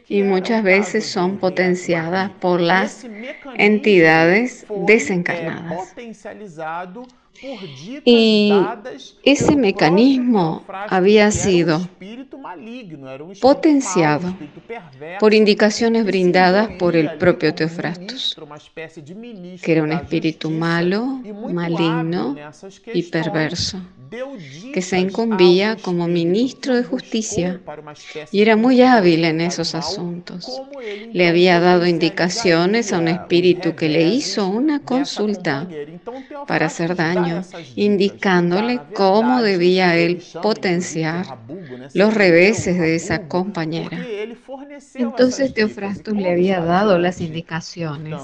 y 0.09 0.23
muchas 0.23 0.63
veces 0.63 1.07
son 1.07 1.39
potenciadas 1.39 2.31
por 2.41 2.61
las 2.61 3.05
entidades 3.57 4.65
desencarnadas. 4.87 5.95
Y 8.05 8.53
ese 9.25 9.57
mecanismo 9.57 10.65
había 10.89 11.31
sido 11.31 11.89
potenciado 13.41 14.37
por 15.19 15.35
indicaciones 15.35 16.05
brindadas 16.05 16.69
por 16.79 16.95
el 16.97 17.17
propio 17.19 17.55
Teofrastus, 17.55 18.37
que 19.63 19.73
era 19.73 19.83
un 19.83 19.93
espíritu 19.93 20.51
malo, 20.51 21.21
maligno 21.51 22.37
y 22.93 23.03
perverso, 23.05 23.79
que 24.73 24.83
se 24.83 24.99
incumbía 24.99 25.77
como 25.77 26.07
ministro 26.09 26.77
de 26.77 26.85
justicia 26.85 27.61
y 28.31 28.43
era 28.43 28.57
muy 28.57 28.83
hábil 28.83 29.25
en 29.25 29.41
esos 29.41 29.75
asuntos. 29.75 30.63
Le 31.13 31.29
había 31.29 31.61
dado 31.61 31.87
indicaciones 31.87 32.93
a 32.93 32.99
un 32.99 33.09
espíritu 33.09 33.75
que 33.75 33.89
le 33.89 34.03
hizo 34.03 34.49
una 34.49 34.81
consulta 34.81 35.69
para 36.47 36.67
hacer 36.67 36.95
daño, 36.97 37.22
indicándole 37.77 38.81
cómo 38.95 39.43
debía 39.43 39.97
él 39.97 40.23
potenciar 40.43 41.27
los 41.95 42.15
reveses 42.15 42.79
de 42.79 42.95
esa 42.95 43.29
compañera. 43.29 43.99
Entonces 44.95 45.55
Teofrastus 45.55 46.15
le 46.15 46.31
había 46.31 46.61
dado 46.61 46.99
las 46.99 47.21
indicaciones 47.21 48.21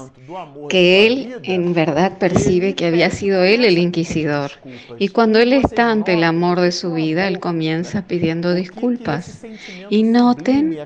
que 0.69 1.07
él 1.07 1.35
en 1.43 1.73
verdad 1.73 2.17
percibe 2.17 2.75
que 2.75 2.85
había 2.85 3.09
sido 3.09 3.43
él 3.43 3.65
el 3.65 3.77
inquisidor. 3.77 4.51
Y 4.97 5.09
cuando 5.09 5.39
él 5.39 5.53
está 5.53 5.91
ante 5.91 6.13
el 6.13 6.23
amor 6.23 6.59
de 6.59 6.71
su 6.71 6.93
vida, 6.93 7.27
él 7.27 7.39
comienza 7.39 8.07
pidiendo 8.07 8.53
disculpas. 8.53 9.45
Y 9.89 10.03
noten 10.03 10.77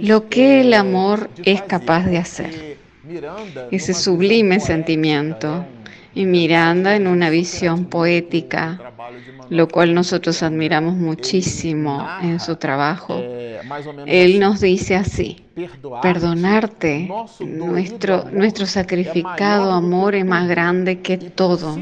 lo 0.00 0.28
que 0.28 0.60
el 0.60 0.74
amor 0.74 1.30
es 1.44 1.62
capaz 1.62 2.06
de 2.06 2.18
hacer. 2.18 2.76
Ese 3.70 3.94
sublime 3.94 4.60
sentimiento 4.60 5.64
y 6.14 6.26
Miranda 6.26 6.94
en 6.96 7.06
una 7.06 7.30
visión 7.30 7.86
poética, 7.86 8.92
lo 9.48 9.68
cual 9.68 9.94
nosotros 9.94 10.42
admiramos 10.42 10.94
muchísimo 10.94 12.06
en 12.20 12.40
su 12.40 12.56
trabajo. 12.56 13.14
Él 14.06 14.40
nos 14.40 14.60
dice 14.60 14.96
así, 14.96 15.46
perdonarte, 16.02 17.08
nuestro, 17.40 18.24
nuestro 18.30 18.66
sacrificado 18.66 19.72
amor 19.72 20.14
es 20.14 20.24
más 20.24 20.48
grande 20.48 21.00
que 21.00 21.18
todo 21.18 21.78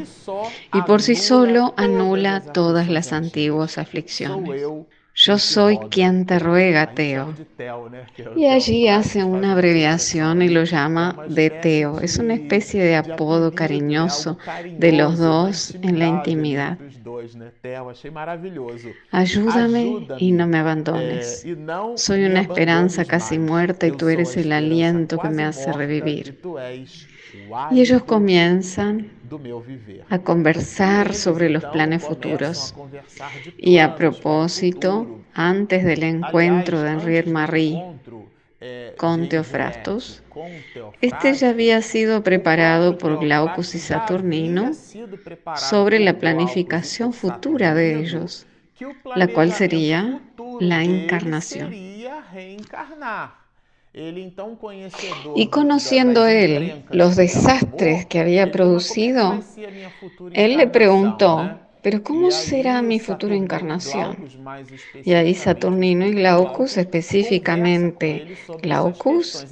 y 0.73 0.83
por 0.83 1.03
sí 1.03 1.17
solo 1.17 1.75
anula 1.77 2.41
todas 2.41 2.89
las 2.89 3.13
antiguas 3.13 3.79
aflicciones. 3.79 4.63
Yo 5.23 5.39
soy 5.39 5.79
quien 5.91 6.25
te 6.25 6.39
ruega, 6.39 6.95
Teo. 6.95 7.39
Y 8.33 8.47
allí 8.47 8.89
hace 8.89 9.25
una 9.25 9.53
abreviación 9.53 10.43
y 10.43 10.49
lo 10.49 10.65
llama 10.65 11.21
de 11.27 11.51
Teo. 11.51 12.01
Es 12.01 12.19
una 12.19 12.35
especie 12.35 12.83
de 12.83 12.97
apodo 12.97 13.55
cariñoso 13.55 14.39
de 14.77 14.93
los 14.93 15.19
dos 15.19 15.77
en 15.83 15.99
la 15.99 16.07
intimidad. 16.07 16.81
Ayúdame 19.11 20.09
y 20.17 20.33
no 20.33 20.47
me 20.47 20.59
abandones. 20.59 21.49
Soy 21.95 22.25
una 22.25 22.41
esperanza 22.41 23.05
casi 23.05 23.39
muerta 23.39 23.87
y 23.87 23.93
tú 23.93 24.09
eres 24.09 24.37
el 24.37 24.53
aliento 24.53 25.19
que 25.19 25.31
me 25.31 25.45
hace 25.45 25.73
revivir. 25.73 26.37
Y 27.71 27.81
ellos 27.81 28.03
comienzan 28.05 29.11
a 30.09 30.19
conversar 30.19 31.15
sobre 31.15 31.51
los 31.51 31.65
planes 31.67 32.05
futuros. 32.05 32.75
Y 33.59 33.79
a 33.79 33.95
propósito, 33.95 35.21
antes 35.35 35.85
del 35.85 36.03
encuentro 36.03 36.81
de 36.83 36.91
Henriette 36.91 37.29
Marie 37.29 37.83
con 38.97 39.29
Teofrastos, 39.29 40.23
este 41.01 41.33
ya 41.35 41.51
había 41.51 41.81
sido 41.81 42.23
preparado 42.23 42.99
por 42.99 43.19
Glaucus 43.19 43.75
y 43.75 43.79
Saturnino 43.79 44.73
sobre 45.57 46.01
la 46.01 46.19
planificación 46.19 47.13
futura 47.13 47.75
de 47.75 48.01
ellos, 48.01 48.47
la 49.15 49.29
cual 49.29 49.53
sería 49.53 50.21
la 50.61 50.83
encarnación. 50.85 51.73
Y 55.35 55.49
conociendo 55.49 56.27
él 56.27 56.85
los 56.91 57.17
desastres 57.17 58.07
que 58.07 58.21
había 58.21 58.53
producido, 58.53 59.41
él 60.33 60.57
le 60.57 60.69
preguntó, 60.69 61.59
pero 61.83 62.03
¿cómo 62.03 62.31
será 62.31 62.83
mi 62.83 63.01
futura 63.01 63.35
encarnación? 63.35 64.17
Y 65.03 65.15
ahí 65.15 65.35
Saturnino 65.35 66.07
y 66.07 66.13
Glaucus, 66.13 66.77
específicamente 66.77 68.37
Glaucus, 68.63 69.47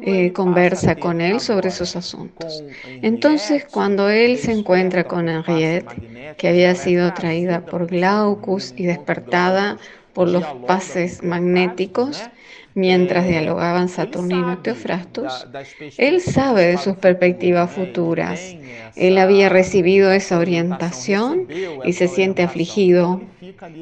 eh, 0.00 0.32
conversa 0.32 0.96
con 0.96 1.20
él 1.20 1.38
sobre 1.38 1.68
esos 1.68 1.94
asuntos. 1.94 2.64
Entonces, 3.02 3.66
cuando 3.70 4.08
él 4.08 4.38
se 4.38 4.52
encuentra 4.52 5.04
con 5.04 5.28
Henriette, 5.28 6.34
que 6.36 6.48
había 6.48 6.74
sido 6.74 7.12
traída 7.12 7.66
por 7.66 7.86
Glaucus 7.86 8.72
y 8.76 8.86
despertada 8.86 9.78
por 10.12 10.28
los 10.28 10.44
pases 10.66 11.22
magnéticos, 11.22 12.30
Mientras 12.76 13.26
dialogaban 13.26 13.88
Saturnino 13.88 14.52
y 14.52 14.56
Teofrastus, 14.58 15.48
él 15.96 16.20
sabe 16.20 16.64
de 16.66 16.76
sus 16.76 16.96
perspectivas 16.98 17.70
futuras. 17.72 18.58
Él 18.94 19.16
había 19.16 19.48
recibido 19.48 20.12
esa 20.12 20.38
orientación 20.38 21.48
y 21.82 21.94
se 21.94 22.06
siente 22.06 22.42
afligido. 22.42 23.22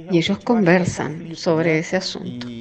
Y 0.09 0.19
ellos 0.19 0.39
conversan 0.39 1.35
sobre 1.35 1.79
ese 1.81 1.97
asunto. 1.97 2.53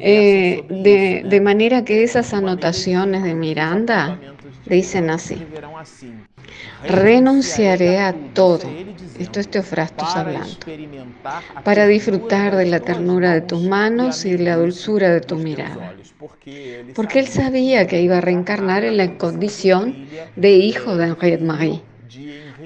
Eh, 0.00 0.64
de, 0.68 1.22
de 1.24 1.40
manera 1.40 1.84
que 1.84 2.02
esas 2.02 2.34
anotaciones 2.34 3.22
de 3.22 3.34
Miranda 3.36 4.20
dicen 4.74 5.10
así. 5.10 5.36
Renunciaré 6.84 7.98
a 7.98 8.14
todo, 8.34 8.68
esto 9.18 9.40
es 9.40 9.48
Teofrastos 9.48 10.16
hablando, 10.16 10.56
para 11.64 11.86
disfrutar 11.86 12.56
de 12.56 12.66
la 12.66 12.80
ternura 12.80 13.32
de 13.32 13.40
tus 13.42 13.62
manos 13.62 14.24
y 14.24 14.32
de 14.32 14.44
la 14.44 14.56
dulzura 14.56 15.10
de 15.10 15.20
tu 15.20 15.36
mirada. 15.36 15.94
Porque 16.94 17.20
él 17.20 17.26
sabía 17.26 17.86
que 17.86 18.02
iba 18.02 18.18
a 18.18 18.20
reencarnar 18.20 18.84
en 18.84 18.96
la 18.96 19.16
condición 19.18 20.06
de 20.36 20.50
hijo 20.50 20.96
de 20.96 21.06
Henriette 21.08 21.42
Marie. 21.42 21.82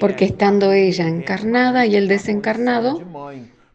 Porque 0.00 0.26
estando 0.26 0.72
ella 0.72 1.08
encarnada 1.08 1.86
y 1.86 1.96
él 1.96 2.08
desencarnado, 2.08 3.02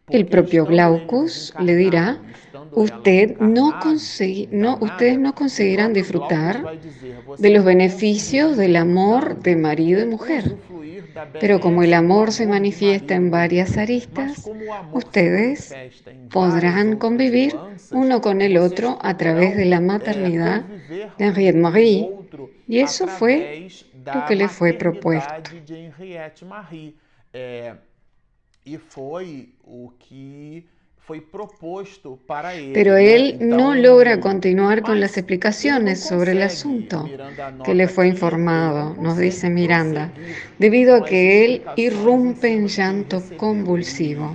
el 0.08 0.26
propio 0.26 0.66
Glaucus 0.66 1.54
le 1.60 1.74
dirá, 1.74 2.18
usted 2.72 3.36
no 3.38 3.78
no, 4.50 4.78
ustedes 4.80 5.18
no 5.18 5.34
conseguirán 5.34 5.92
disfrutar 5.92 6.78
de 7.38 7.50
los 7.50 7.64
beneficios 7.64 8.56
del 8.56 8.76
amor 8.76 9.38
de 9.40 9.56
marido 9.56 10.02
y 10.02 10.06
mujer. 10.06 10.56
Pero 11.40 11.60
como 11.60 11.82
el 11.82 11.94
amor 11.94 12.32
se 12.32 12.46
manifiesta 12.46 13.14
en 13.14 13.30
varias 13.30 13.76
aristas, 13.76 14.50
ustedes 14.92 15.74
podrán 16.30 16.96
convivir 16.96 17.54
uno 17.90 18.20
con 18.20 18.40
el 18.40 18.56
otro 18.56 18.98
a 19.02 19.16
través 19.16 19.56
de 19.56 19.66
la 19.66 19.80
maternidad 19.80 20.62
de 20.62 21.10
Henriette 21.18 21.56
Marie. 21.56 22.10
Y 22.66 22.78
eso 22.78 23.06
fue 23.06 23.68
lo 24.06 24.24
que 24.26 24.36
le 24.36 24.48
fue 24.48 24.72
propuesto. 24.72 25.32
Lo 28.64 29.94
que 29.98 30.64
pero 32.74 32.96
él 32.96 33.36
no 33.40 33.74
logra 33.74 34.20
continuar 34.20 34.82
con 34.82 35.00
las 35.00 35.16
explicaciones 35.16 36.00
sobre 36.00 36.32
el 36.32 36.42
asunto 36.42 37.08
que 37.64 37.74
le 37.74 37.88
fue 37.88 38.08
informado, 38.08 38.94
nos 39.00 39.18
dice 39.18 39.50
Miranda, 39.50 40.12
debido 40.58 40.96
a 40.96 41.04
que 41.04 41.44
él 41.44 41.62
irrumpe 41.76 42.52
en 42.52 42.68
llanto 42.68 43.22
convulsivo, 43.36 44.34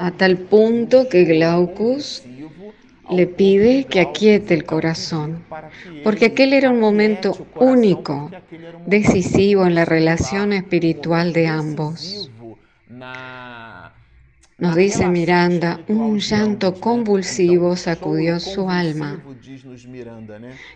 a 0.00 0.10
tal 0.10 0.38
punto 0.38 1.08
que 1.08 1.24
Glaucus 1.24 2.22
le 3.10 3.26
pide 3.26 3.84
que 3.84 4.00
aquiete 4.00 4.54
el 4.54 4.64
corazón, 4.64 5.44
porque 6.02 6.26
aquel 6.26 6.52
era 6.52 6.70
un 6.70 6.80
momento 6.80 7.46
único, 7.56 8.30
decisivo 8.86 9.66
en 9.66 9.74
la 9.74 9.84
relación 9.84 10.52
espiritual 10.52 11.32
de 11.32 11.46
ambos. 11.46 12.30
Nos 14.58 14.76
dice 14.76 15.08
Miranda, 15.08 15.80
un 15.88 16.18
llanto 16.20 16.74
convulsivo 16.74 17.74
sacudió 17.76 18.38
su 18.38 18.70
alma. 18.70 19.20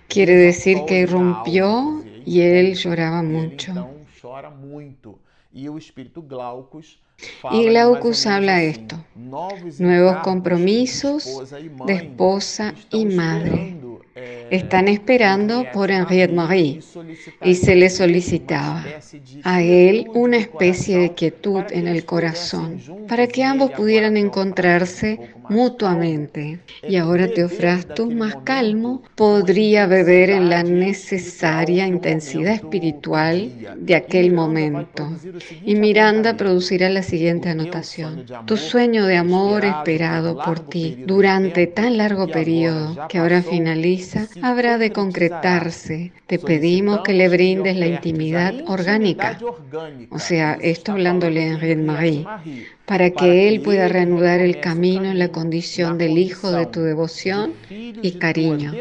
Quiere 0.09 0.35
decir 0.35 0.79
que 0.87 1.01
irrumpió 1.01 2.03
y 2.27 2.41
él 2.41 2.75
lloraba 2.75 3.23
mucho. 3.23 3.89
Y 7.53 7.65
Glaucus 7.67 8.27
habla 8.27 8.63
esto, 8.63 9.05
nuevos 9.79 10.17
compromisos 10.19 11.45
de 11.87 11.95
esposa 11.95 12.75
y 12.91 13.07
madre, 13.07 13.77
están 14.51 14.89
esperando 14.89 15.67
por 15.73 15.91
Henriette 15.91 16.33
Marie 16.33 16.81
y 17.45 17.55
se 17.55 17.75
le 17.77 17.91
solicitaba 17.91 18.85
a 19.45 19.63
él 19.63 20.07
una 20.15 20.39
especie 20.39 20.99
de 20.99 21.15
quietud 21.15 21.65
en 21.71 21.87
el 21.87 22.05
corazón 22.05 22.81
para 23.09 23.27
que 23.27 23.45
ambos 23.45 23.71
pudieran 23.73 24.17
encontrarse 24.17 25.19
mutuamente. 25.49 26.61
Y 26.87 26.97
ahora 26.97 27.29
Teofrastus, 27.29 28.15
más 28.15 28.37
calmo, 28.45 29.03
podría 29.15 29.87
beber 29.87 30.31
en 30.31 30.51
la 30.51 30.63
necesaria 30.63 31.87
intensidad 31.87 32.55
espiritual 32.55 33.51
de 33.77 33.95
aquel 33.95 34.33
momento. 34.33 35.09
Y 35.65 35.75
Miranda 35.75 36.37
producirá 36.37 36.89
la 36.89 37.03
siguiente 37.03 37.49
anotación. 37.49 38.27
Tu 38.47 38.57
sueño 38.57 39.07
de 39.07 39.17
amor 39.17 39.65
esperado 39.65 40.39
por 40.39 40.61
ti 40.61 41.03
durante 41.07 41.67
tan 41.67 41.97
largo 41.97 42.29
periodo 42.29 43.09
que 43.09 43.19
ahora 43.19 43.43
finaliza 43.43 44.08
habrá 44.43 44.79
de 44.79 44.93
concretarse. 44.93 46.13
Te 46.27 46.39
pedimos 46.39 47.01
que 47.01 47.15
le 47.15 47.29
brindes 47.29 47.77
la 47.77 47.87
intimidad 47.87 48.55
orgánica. 48.67 49.39
O 50.11 50.19
sea, 50.19 50.55
esto 50.61 50.93
hablándole 50.93 51.45
a 51.45 51.53
Henriette 51.53 51.85
Marie 51.85 52.27
para 52.87 53.11
que 53.11 53.49
Él 53.49 53.61
pueda 53.61 53.89
reanudar 53.89 54.41
el 54.41 54.61
camino 54.61 55.07
en 55.07 55.19
la 55.19 55.29
condición 55.29 55.99
del 55.99 56.19
hijo 56.19 56.51
de 56.53 56.67
tu 56.67 56.81
devoción 56.81 57.53
y 57.71 58.13
cariño. 58.13 58.73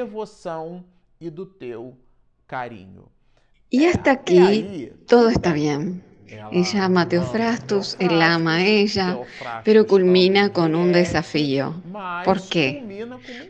Y 3.70 3.86
hasta 3.86 4.12
aquí 4.12 4.92
todo 5.08 5.30
está 5.30 5.54
bien. 5.54 6.07
Ella 6.52 6.86
ama 6.86 7.02
a 7.02 7.08
Teofrastus, 7.08 7.96
él 8.00 8.22
ama 8.22 8.56
a 8.56 8.66
ella, 8.66 9.18
pero 9.64 9.88
culmina 9.88 10.52
con 10.52 10.76
un 10.76 10.92
desafío. 10.92 11.82
¿Por 12.26 12.42
qué? 12.50 12.84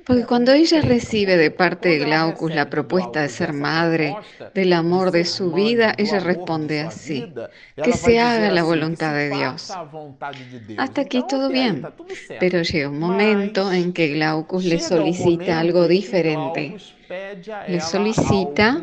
Porque 0.06 0.26
cuando 0.26 0.52
ella 0.54 0.82
recibe 0.82 1.38
de 1.38 1.52
parte 1.52 1.90
de 1.90 2.00
Glaucus 2.00 2.54
la 2.54 2.70
propuesta 2.70 3.22
de 3.22 3.30
ser 3.30 3.54
madre, 3.54 4.16
del 4.54 4.74
amor 4.74 5.12
de 5.12 5.26
su 5.26 5.52
vida, 5.52 5.94
ella 5.98 6.20
responde 6.20 6.82
así, 6.82 7.34
que 7.84 7.94
se 7.94 8.20
haga 8.20 8.52
la 8.52 8.64
voluntad 8.64 9.14
de 9.14 9.30
Dios. 9.30 9.74
Hasta 10.78 11.02
aquí 11.02 11.24
todo 11.28 11.50
bien, 11.50 11.86
pero 12.40 12.62
llega 12.62 12.90
un 12.90 13.00
momento 13.00 13.72
en 13.72 13.94
que 13.94 14.10
Glaucus 14.10 14.64
le 14.66 14.80
solicita 14.80 15.60
algo 15.60 15.88
diferente. 15.88 16.78
Le 17.68 17.82
solicita 17.82 18.82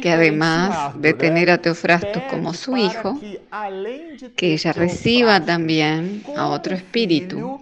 que 0.00 0.10
además 0.10 1.00
de 1.00 1.14
tener 1.14 1.50
a 1.50 1.58
Teofrastus 1.58 2.22
como 2.30 2.54
su 2.54 2.76
hijo, 2.76 3.18
que 4.36 4.52
ella 4.52 4.72
reciba 4.72 5.44
también 5.44 6.22
a 6.36 6.48
otro 6.48 6.74
espíritu. 6.74 7.60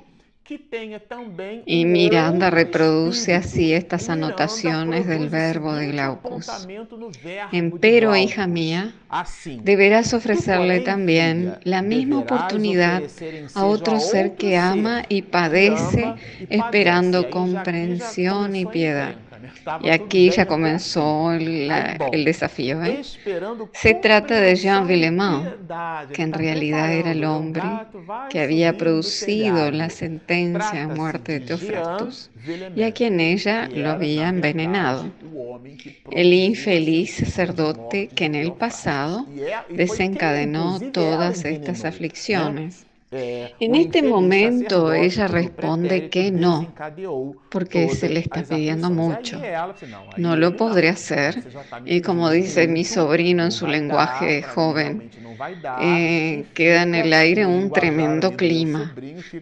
Y 1.66 1.84
Miranda 1.84 2.48
reproduce 2.48 3.34
así 3.34 3.74
estas 3.74 4.08
anotaciones 4.08 5.06
del 5.06 5.28
verbo 5.28 5.74
de 5.74 5.88
Glaucus. 5.88 6.66
Empero, 7.52 8.16
hija 8.16 8.46
mía, 8.46 8.94
deberás 9.62 10.14
ofrecerle 10.14 10.80
también 10.80 11.58
la 11.64 11.82
misma 11.82 12.20
oportunidad 12.20 13.02
a 13.54 13.66
otro 13.66 14.00
ser 14.00 14.36
que 14.36 14.56
ama 14.56 15.02
y 15.10 15.20
padece, 15.20 16.14
esperando 16.48 17.28
comprensión 17.28 18.56
y 18.56 18.64
piedad. 18.64 19.16
Y 19.82 19.90
aquí 19.90 20.30
ya 20.30 20.46
comenzó 20.46 21.32
el, 21.32 21.70
el 22.12 22.24
desafío. 22.24 22.82
¿eh? 22.84 23.02
Se 23.72 23.94
trata 23.94 24.40
de 24.40 24.56
Jean 24.56 24.86
Villemain, 24.86 25.48
que 26.12 26.22
en 26.22 26.32
realidad 26.32 26.92
era 26.92 27.12
el 27.12 27.24
hombre 27.24 27.62
que 28.30 28.40
había 28.40 28.76
producido 28.76 29.70
la 29.70 29.90
sentencia 29.90 30.86
de 30.86 30.94
muerte 30.94 31.32
de 31.32 31.40
Teofrastus 31.40 32.30
y 32.74 32.82
a 32.82 32.92
quien 32.92 33.20
ella 33.20 33.68
lo 33.68 33.90
había 33.90 34.28
envenenado. 34.28 35.10
El 36.10 36.32
infeliz 36.32 37.16
sacerdote 37.16 38.08
que 38.08 38.24
en 38.24 38.34
el 38.34 38.52
pasado 38.52 39.26
desencadenó 39.68 40.80
todas 40.92 41.44
estas 41.44 41.84
aflicciones. 41.84 42.87
Eh, 43.10 43.54
en 43.58 43.74
este 43.74 44.02
momento 44.02 44.92
ella 44.92 45.28
responde 45.28 46.10
que 46.10 46.30
no, 46.30 46.74
porque 47.48 47.88
se 47.88 48.08
le 48.10 48.20
está 48.20 48.42
pidiendo 48.42 48.90
mucho. 48.90 49.40
No 50.16 50.36
lo 50.36 50.56
podré 50.56 50.90
hacer. 50.90 51.42
Y 51.84 52.02
como 52.02 52.30
dice 52.30 52.68
mi 52.68 52.84
sobrino 52.84 53.44
en 53.44 53.52
su 53.52 53.66
lenguaje 53.66 54.42
joven, 54.42 55.10
eh, 55.80 56.50
queda 56.52 56.82
en 56.82 56.94
el 56.94 57.12
aire 57.14 57.46
un 57.46 57.72
tremendo 57.72 58.36
clima, 58.36 58.94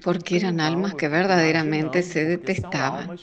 porque 0.03 0.37
eran 0.37 0.61
almas 0.61 0.95
que 0.95 1.09
verdaderamente 1.09 2.03
se 2.03 2.25
detestaban. 2.25 3.17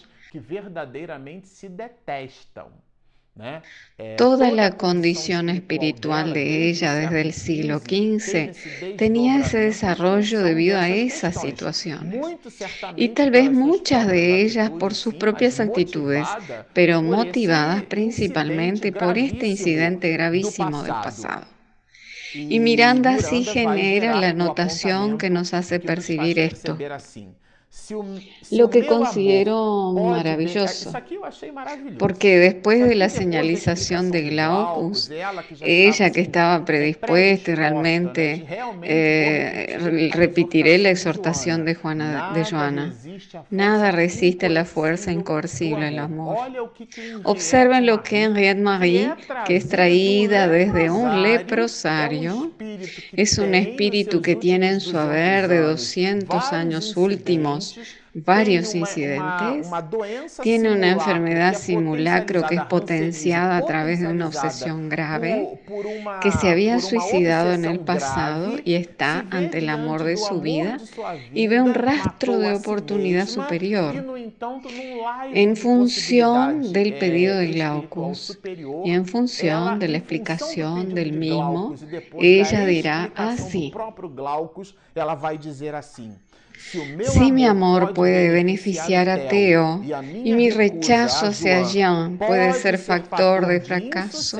Toda 4.18 4.52
la 4.52 4.78
condición 4.78 5.50
espiritual 5.50 6.34
de 6.34 6.70
ella 6.70 6.94
desde 6.94 7.22
el 7.22 7.34
siglo 7.34 7.80
XV 7.80 8.96
tenía 8.96 9.40
ese 9.40 9.58
desarrollo 9.60 10.44
debido 10.44 10.78
a 10.78 10.90
esas 10.90 11.42
situaciones. 11.42 12.24
Y 12.96 13.10
tal 13.10 13.32
vez 13.32 13.52
muchas 13.52 14.08
de 14.08 14.42
ellas 14.42 14.70
por 14.70 14.94
sus 14.94 15.16
propias 15.16 15.60
actitudes, 15.60 16.28
pero 16.74 17.02
motivadas 17.02 17.84
principalmente 17.84 18.92
por 18.92 19.18
este 19.18 19.48
incidente 19.48 20.12
gravísimo 20.12 20.84
del 20.84 20.94
pasado. 20.94 21.48
Y 22.36 22.60
Miranda 22.60 23.18
sí 23.18 23.44
genera 23.44 24.16
la 24.16 24.34
notación 24.34 25.18
que 25.18 25.30
nos 25.32 25.54
hace 25.56 25.80
percibir 25.80 26.38
esto. 26.38 26.78
Lo 28.52 28.70
que 28.70 28.86
considero 28.86 29.94
maravilloso, 29.94 30.94
porque 31.98 32.38
después 32.38 32.88
de 32.88 32.96
la 32.96 33.10
señalización 33.10 34.12
de 34.12 34.30
Glaucus, 34.30 35.10
ella 35.60 36.12
que 36.12 36.22
estaba 36.22 36.64
predispuesta 36.66 37.52
y 37.52 37.56
realmente 37.56 38.46
eh, 38.84 40.12
repetiré 40.14 40.78
la 40.78 40.92
exhortación 40.92 41.66
de, 41.66 41.76
Juana, 41.76 42.32
de 42.34 42.46
Joana, 42.46 42.94
nada 43.50 43.92
resiste 43.92 44.50
la 44.50 44.66
fuerza 44.66 45.12
incoercible 45.12 45.86
del 45.86 46.00
amor. 46.00 46.38
Observen 47.24 47.86
lo 47.86 48.04
que 48.04 48.24
Henriette 48.24 48.62
Marie, 48.62 49.14
que 49.46 49.56
es 49.56 49.68
traída 49.68 50.48
desde 50.48 50.92
un 50.92 51.24
leprosario, 51.24 52.52
es 53.14 53.38
un 53.40 53.56
espíritu 53.56 54.22
que 54.22 54.36
tiene 54.36 54.70
en 54.70 54.80
su 54.80 54.98
haber 54.98 55.48
de 55.48 55.60
200 55.60 56.54
años 56.54 56.96
últimos 56.96 57.63
varios 58.14 58.76
incidentes, 58.76 59.68
tiene 60.42 60.72
una 60.72 60.92
enfermedad 60.92 61.56
simulacro 61.56 62.44
que 62.48 62.56
es 62.56 62.66
potenciada 62.66 63.58
a 63.58 63.66
través 63.66 64.02
de 64.02 64.08
una 64.08 64.28
obsesión 64.28 64.88
grave, 64.90 65.60
que 66.22 66.32
se 66.32 66.50
había 66.50 66.80
suicidado 66.80 67.54
en 67.54 67.66
el 67.66 67.80
pasado 67.80 68.58
y 68.64 68.76
está 68.76 69.26
ante 69.32 69.60
el 69.60 69.70
amor 69.70 70.04
de 70.04 70.18
su 70.18 70.42
vida 70.42 70.78
y 71.34 71.48
ve 71.48 71.62
un 71.62 71.74
rastro 71.74 72.38
de 72.38 72.54
oportunidad 72.54 73.28
superior 73.28 74.06
en 75.34 75.56
función 75.56 76.72
del 76.72 76.98
pedido 77.00 77.38
de 77.38 77.48
Glaucus 77.48 78.40
y 78.86 78.92
en 78.92 79.06
función 79.06 79.80
de 79.80 79.88
la 79.88 79.98
explicación 79.98 80.94
del 80.94 81.14
mismo, 81.14 81.76
ella 82.20 82.66
dirá 82.66 83.12
así. 83.16 83.74
Si 87.12 87.32
mi 87.32 87.46
amor 87.46 87.94
puede 87.94 88.30
beneficiar 88.30 89.10
a 89.10 89.28
Teo 89.28 89.84
y 90.24 90.34
mi 90.34 90.50
rechazo 90.50 91.28
hacia 91.28 91.64
Jean 91.64 92.18
puede 92.18 92.54
ser 92.54 92.78
factor 92.78 93.46
de 93.48 93.62
fracaso, 93.62 94.40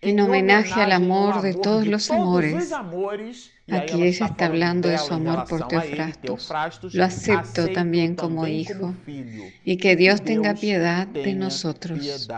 en 0.00 0.20
homenaje 0.20 0.80
al 0.80 0.92
amor 0.92 1.42
de 1.42 1.54
todos 1.54 1.86
los 1.86 2.10
amores, 2.10 2.72
Aquí 3.70 4.02
ella 4.02 4.26
está 4.26 4.46
hablando 4.46 4.88
de 4.88 4.98
su 4.98 5.14
amor 5.14 5.46
por 5.48 5.68
Teofrastus. 5.68 6.52
Lo 6.94 7.04
acepto 7.04 7.68
también 7.68 8.16
como 8.16 8.46
hijo. 8.46 8.94
Y 9.64 9.76
que 9.76 9.96
Dios 9.96 10.22
tenga 10.22 10.54
piedad 10.54 11.06
de 11.06 11.34
nosotros. 11.34 12.28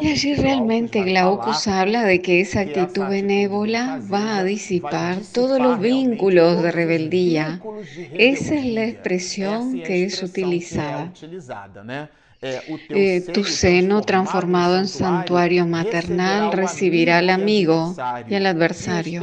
Y 0.00 0.10
allí 0.10 0.34
realmente 0.34 1.02
Glaucus 1.02 1.66
habla 1.68 2.04
de 2.04 2.20
que 2.20 2.40
esa 2.40 2.60
actitud 2.60 3.08
benévola 3.08 4.00
va 4.12 4.38
a 4.38 4.44
disipar 4.44 5.18
todos 5.32 5.60
los 5.60 5.78
vínculos 5.80 6.62
de 6.62 6.72
rebeldía. 6.72 7.60
Esa 8.12 8.54
es 8.54 8.64
la 8.66 8.84
expresión 8.84 9.82
que 9.82 10.04
es 10.04 10.22
utilizada. 10.22 11.12
Eh, 12.42 13.24
tu 13.32 13.44
seno 13.44 14.02
transformado 14.02 14.78
en 14.78 14.88
santuario 14.88 15.66
maternal 15.66 16.52
recibirá 16.52 17.18
al 17.18 17.30
amigo 17.30 17.94
y 18.28 18.34
al 18.34 18.46
adversario, 18.46 19.22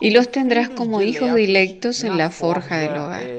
y 0.00 0.10
los 0.10 0.30
tendrás 0.30 0.70
como 0.70 1.02
hijos 1.02 1.34
dilectos 1.34 2.04
en 2.04 2.16
la 2.16 2.30
forja 2.30 2.78
del 2.78 2.96
hogar. 2.96 3.34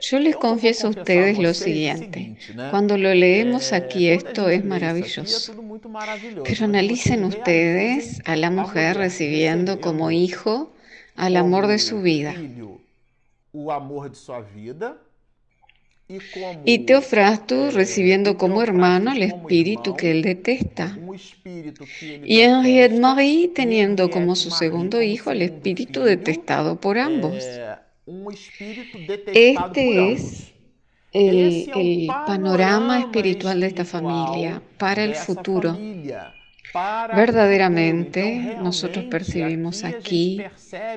Yo 0.00 0.18
les 0.18 0.36
confieso 0.36 0.86
a 0.86 0.90
ustedes 0.90 1.38
lo 1.38 1.54
siguiente, 1.54 2.36
cuando 2.70 2.96
lo 2.96 3.12
leemos 3.14 3.72
aquí 3.72 4.08
esto 4.08 4.48
es 4.48 4.64
maravilloso, 4.64 5.54
pero 6.44 6.64
analicen 6.64 7.24
ustedes 7.24 8.20
a 8.24 8.36
la 8.36 8.50
mujer 8.50 8.96
recibiendo 8.96 9.80
como 9.80 10.10
hijo 10.10 10.72
al 11.16 11.36
amor 11.36 11.66
de 11.66 11.78
su 11.78 12.00
vida. 12.02 12.34
Y 16.64 16.80
Teofrastus 16.80 17.74
recibiendo 17.74 18.36
como 18.36 18.62
hermano 18.62 19.12
el 19.12 19.22
espíritu 19.22 19.94
que 19.96 20.10
él 20.10 20.22
detesta. 20.22 20.98
Y 21.94 22.40
Henriette 22.40 22.98
Marie 22.98 23.48
teniendo 23.48 24.10
como 24.10 24.36
su 24.36 24.50
segundo 24.50 25.00
hijo 25.00 25.30
el 25.30 25.42
espíritu 25.42 26.02
detestado 26.02 26.80
por 26.80 26.98
ambos. 26.98 27.44
Este 29.34 30.12
es 30.12 30.52
el, 31.12 31.70
el 31.74 32.06
panorama 32.26 33.00
espiritual 33.00 33.60
de 33.60 33.66
esta 33.68 33.84
familia 33.84 34.62
para 34.78 35.04
el 35.04 35.14
futuro. 35.14 35.78
Verdaderamente 36.74 38.56
nosotros 38.58 39.04
percibimos 39.04 39.84
aquí 39.84 40.42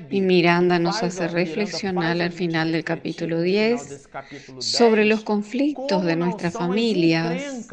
y 0.10 0.22
Miranda 0.22 0.80
nos 0.80 1.04
hace 1.04 1.28
reflexionar 1.28 2.22
al 2.22 2.32
final 2.32 2.72
del 2.72 2.86
capítulo 2.86 3.42
10 3.42 4.10
sobre 4.58 5.04
los 5.06 5.24
conflictos 5.24 6.06
de 6.06 6.16
nuestras 6.16 6.54
familias, 6.54 7.68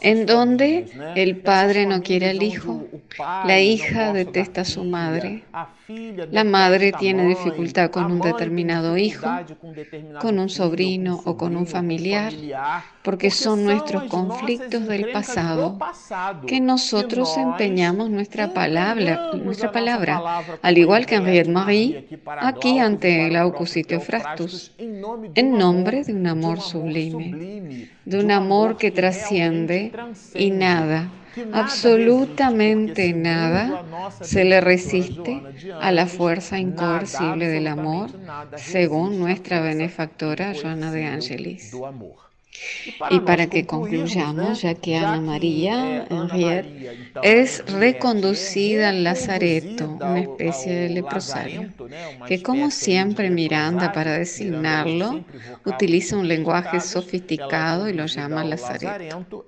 en 0.00 0.26
donde 0.26 0.90
el 1.14 1.40
padre 1.40 1.86
no 1.86 2.02
quiere 2.02 2.28
al 2.28 2.42
hijo, 2.42 2.86
la 3.42 3.60
hija 3.60 4.12
detesta 4.12 4.60
a 4.60 4.66
su 4.66 4.84
madre, 4.84 5.48
la 6.30 6.44
madre 6.44 6.92
tiene 6.92 7.26
dificultad 7.26 7.90
con 7.90 8.12
un 8.12 8.20
determinado 8.20 8.96
hijo, 8.96 9.26
con 10.20 10.38
un 10.38 10.48
sobrino 10.48 11.20
o 11.24 11.36
con 11.36 11.56
un 11.56 11.66
familiar, 11.66 12.32
porque 13.02 13.30
son 13.30 13.64
nuestros 13.64 14.04
conflictos 14.04 14.86
del 14.86 15.10
pasado 15.10 15.78
que 16.46 16.60
nosotros 16.60 17.36
empeñamos 17.36 18.10
nuestra 18.10 18.52
palabra, 18.52 19.30
nuestra 19.34 19.72
palabra, 19.72 20.42
al 20.62 20.78
igual 20.78 21.06
que 21.06 21.16
Henriette 21.16 21.48
Marie, 21.48 22.20
aquí 22.40 22.78
ante 22.78 23.26
el 23.26 23.36
Aucusitio 23.36 24.00
Frastus, 24.00 24.72
en 24.78 25.58
nombre 25.58 26.04
de 26.04 26.12
un 26.12 26.26
amor 26.26 26.60
sublime, 26.60 27.90
de 28.04 28.18
un 28.18 28.30
amor 28.30 28.76
que 28.76 28.90
trasciende 28.90 29.92
y 30.34 30.50
nada 30.50 31.10
absolutamente 31.52 33.12
nada 33.12 33.84
se 34.20 34.44
le 34.44 34.60
resiste 34.60 35.42
a 35.80 35.92
la 35.92 36.06
fuerza 36.06 36.58
incoercible 36.58 37.48
del 37.48 37.66
amor, 37.66 38.10
según 38.56 39.18
nuestra 39.18 39.60
benefactora 39.60 40.52
Joana 40.60 40.92
de 40.92 41.06
Angelis. 41.06 41.72
Y 43.10 43.20
para 43.20 43.46
que 43.46 43.64
concluyamos, 43.64 44.62
ya 44.62 44.74
que 44.74 44.96
Ana 44.96 45.20
María 45.20 46.04
Henriette 46.10 46.98
es 47.22 47.64
reconducida 47.66 48.90
al 48.90 49.04
Lazareto, 49.04 49.96
una 50.00 50.20
especie 50.20 50.74
de 50.74 50.88
leprosario, 50.90 51.72
que 52.26 52.42
como 52.42 52.70
siempre 52.70 53.30
Miranda 53.30 53.92
para 53.92 54.18
designarlo 54.18 55.24
utiliza 55.64 56.16
un 56.16 56.28
lenguaje 56.28 56.80
sofisticado 56.80 57.88
y 57.88 57.92
lo 57.94 58.06
llama 58.06 58.44
Lazareto. 58.44 59.46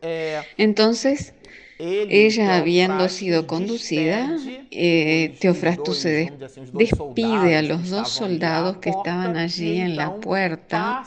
Entonces, 0.57 1.35
ella 1.83 2.57
habiendo 2.57 3.09
sido 3.09 3.47
conducida, 3.47 4.37
eh, 4.71 5.37
Teofrastus 5.41 5.99
se 5.99 6.33
despide 6.73 7.57
a 7.57 7.63
los 7.63 7.91
dos 7.91 8.09
soldados 8.09 8.77
que 8.77 8.91
estaban 8.91 9.37
allí 9.37 9.81
en 9.81 9.97
la 9.97 10.15
puerta 10.15 11.03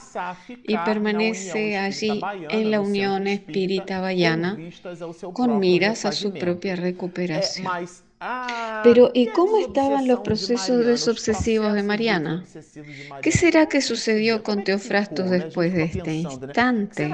y 0.67 0.77
permanece 0.77 1.77
allí 1.77 2.19
en 2.49 2.71
la 2.71 2.81
unión 2.81 3.27
espírita 3.27 4.01
bayana 4.01 4.57
con 5.33 5.59
miras 5.59 6.05
a 6.05 6.11
su 6.11 6.33
propia 6.33 6.75
recuperación. 6.75 7.67
Pero, 8.83 9.11
¿y 9.13 9.27
cómo 9.27 9.57
estaban 9.57 10.07
los 10.07 10.19
procesos 10.21 10.85
desobsesivos 10.85 11.73
de 11.73 11.83
Mariana? 11.83 12.43
¿Qué 13.21 13.31
será 13.31 13.67
que 13.67 13.81
sucedió 13.81 14.43
con 14.43 14.63
Teofrastus 14.63 15.29
después 15.29 15.73
de 15.73 15.83
este 15.83 16.13
instante? 16.13 17.11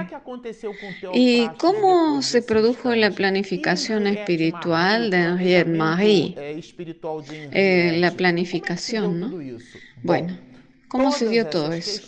¿Y 1.14 1.48
cómo 1.58 2.22
se 2.22 2.42
produjo 2.42 2.94
la 2.96 3.12
planificación 3.12 4.08
espiritual 4.08 5.10
de 5.10 5.18
Henriette 5.18 5.68
Marie? 5.68 6.36
Eh, 7.52 7.98
la 7.98 8.12
planificación, 8.12 9.20
¿no? 9.20 9.32
Bueno. 10.04 10.51
¿Cómo 10.92 11.14
se 11.14 11.30
dio 11.30 11.48
todo 11.48 11.72
eso? 11.72 12.02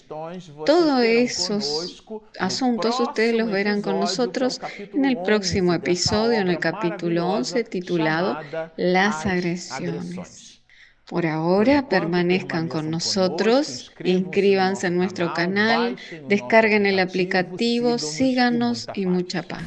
Todos 0.65 1.03
esos 1.05 2.03
asuntos 2.37 2.99
ustedes 2.99 3.33
los 3.33 3.49
verán 3.49 3.81
con 3.81 3.97
nosotros 4.01 4.59
en 4.93 5.05
el 5.05 5.17
próximo 5.19 5.73
episodio, 5.73 6.39
en 6.39 6.49
el 6.49 6.59
capítulo 6.59 7.29
11, 7.29 7.63
titulado 7.63 8.37
Las 8.75 9.25
agresiones. 9.25 10.61
Por 11.05 11.25
ahora 11.25 11.87
permanezcan 11.87 12.67
con 12.67 12.91
nosotros, 12.91 13.93
inscríbanse 14.03 14.87
en 14.87 14.97
nuestro 14.97 15.33
canal, 15.33 15.95
descarguen 16.27 16.85
el 16.85 16.99
aplicativo, 16.99 17.97
síganos 17.97 18.87
y 18.95 19.05
mucha 19.05 19.43
paz. 19.43 19.63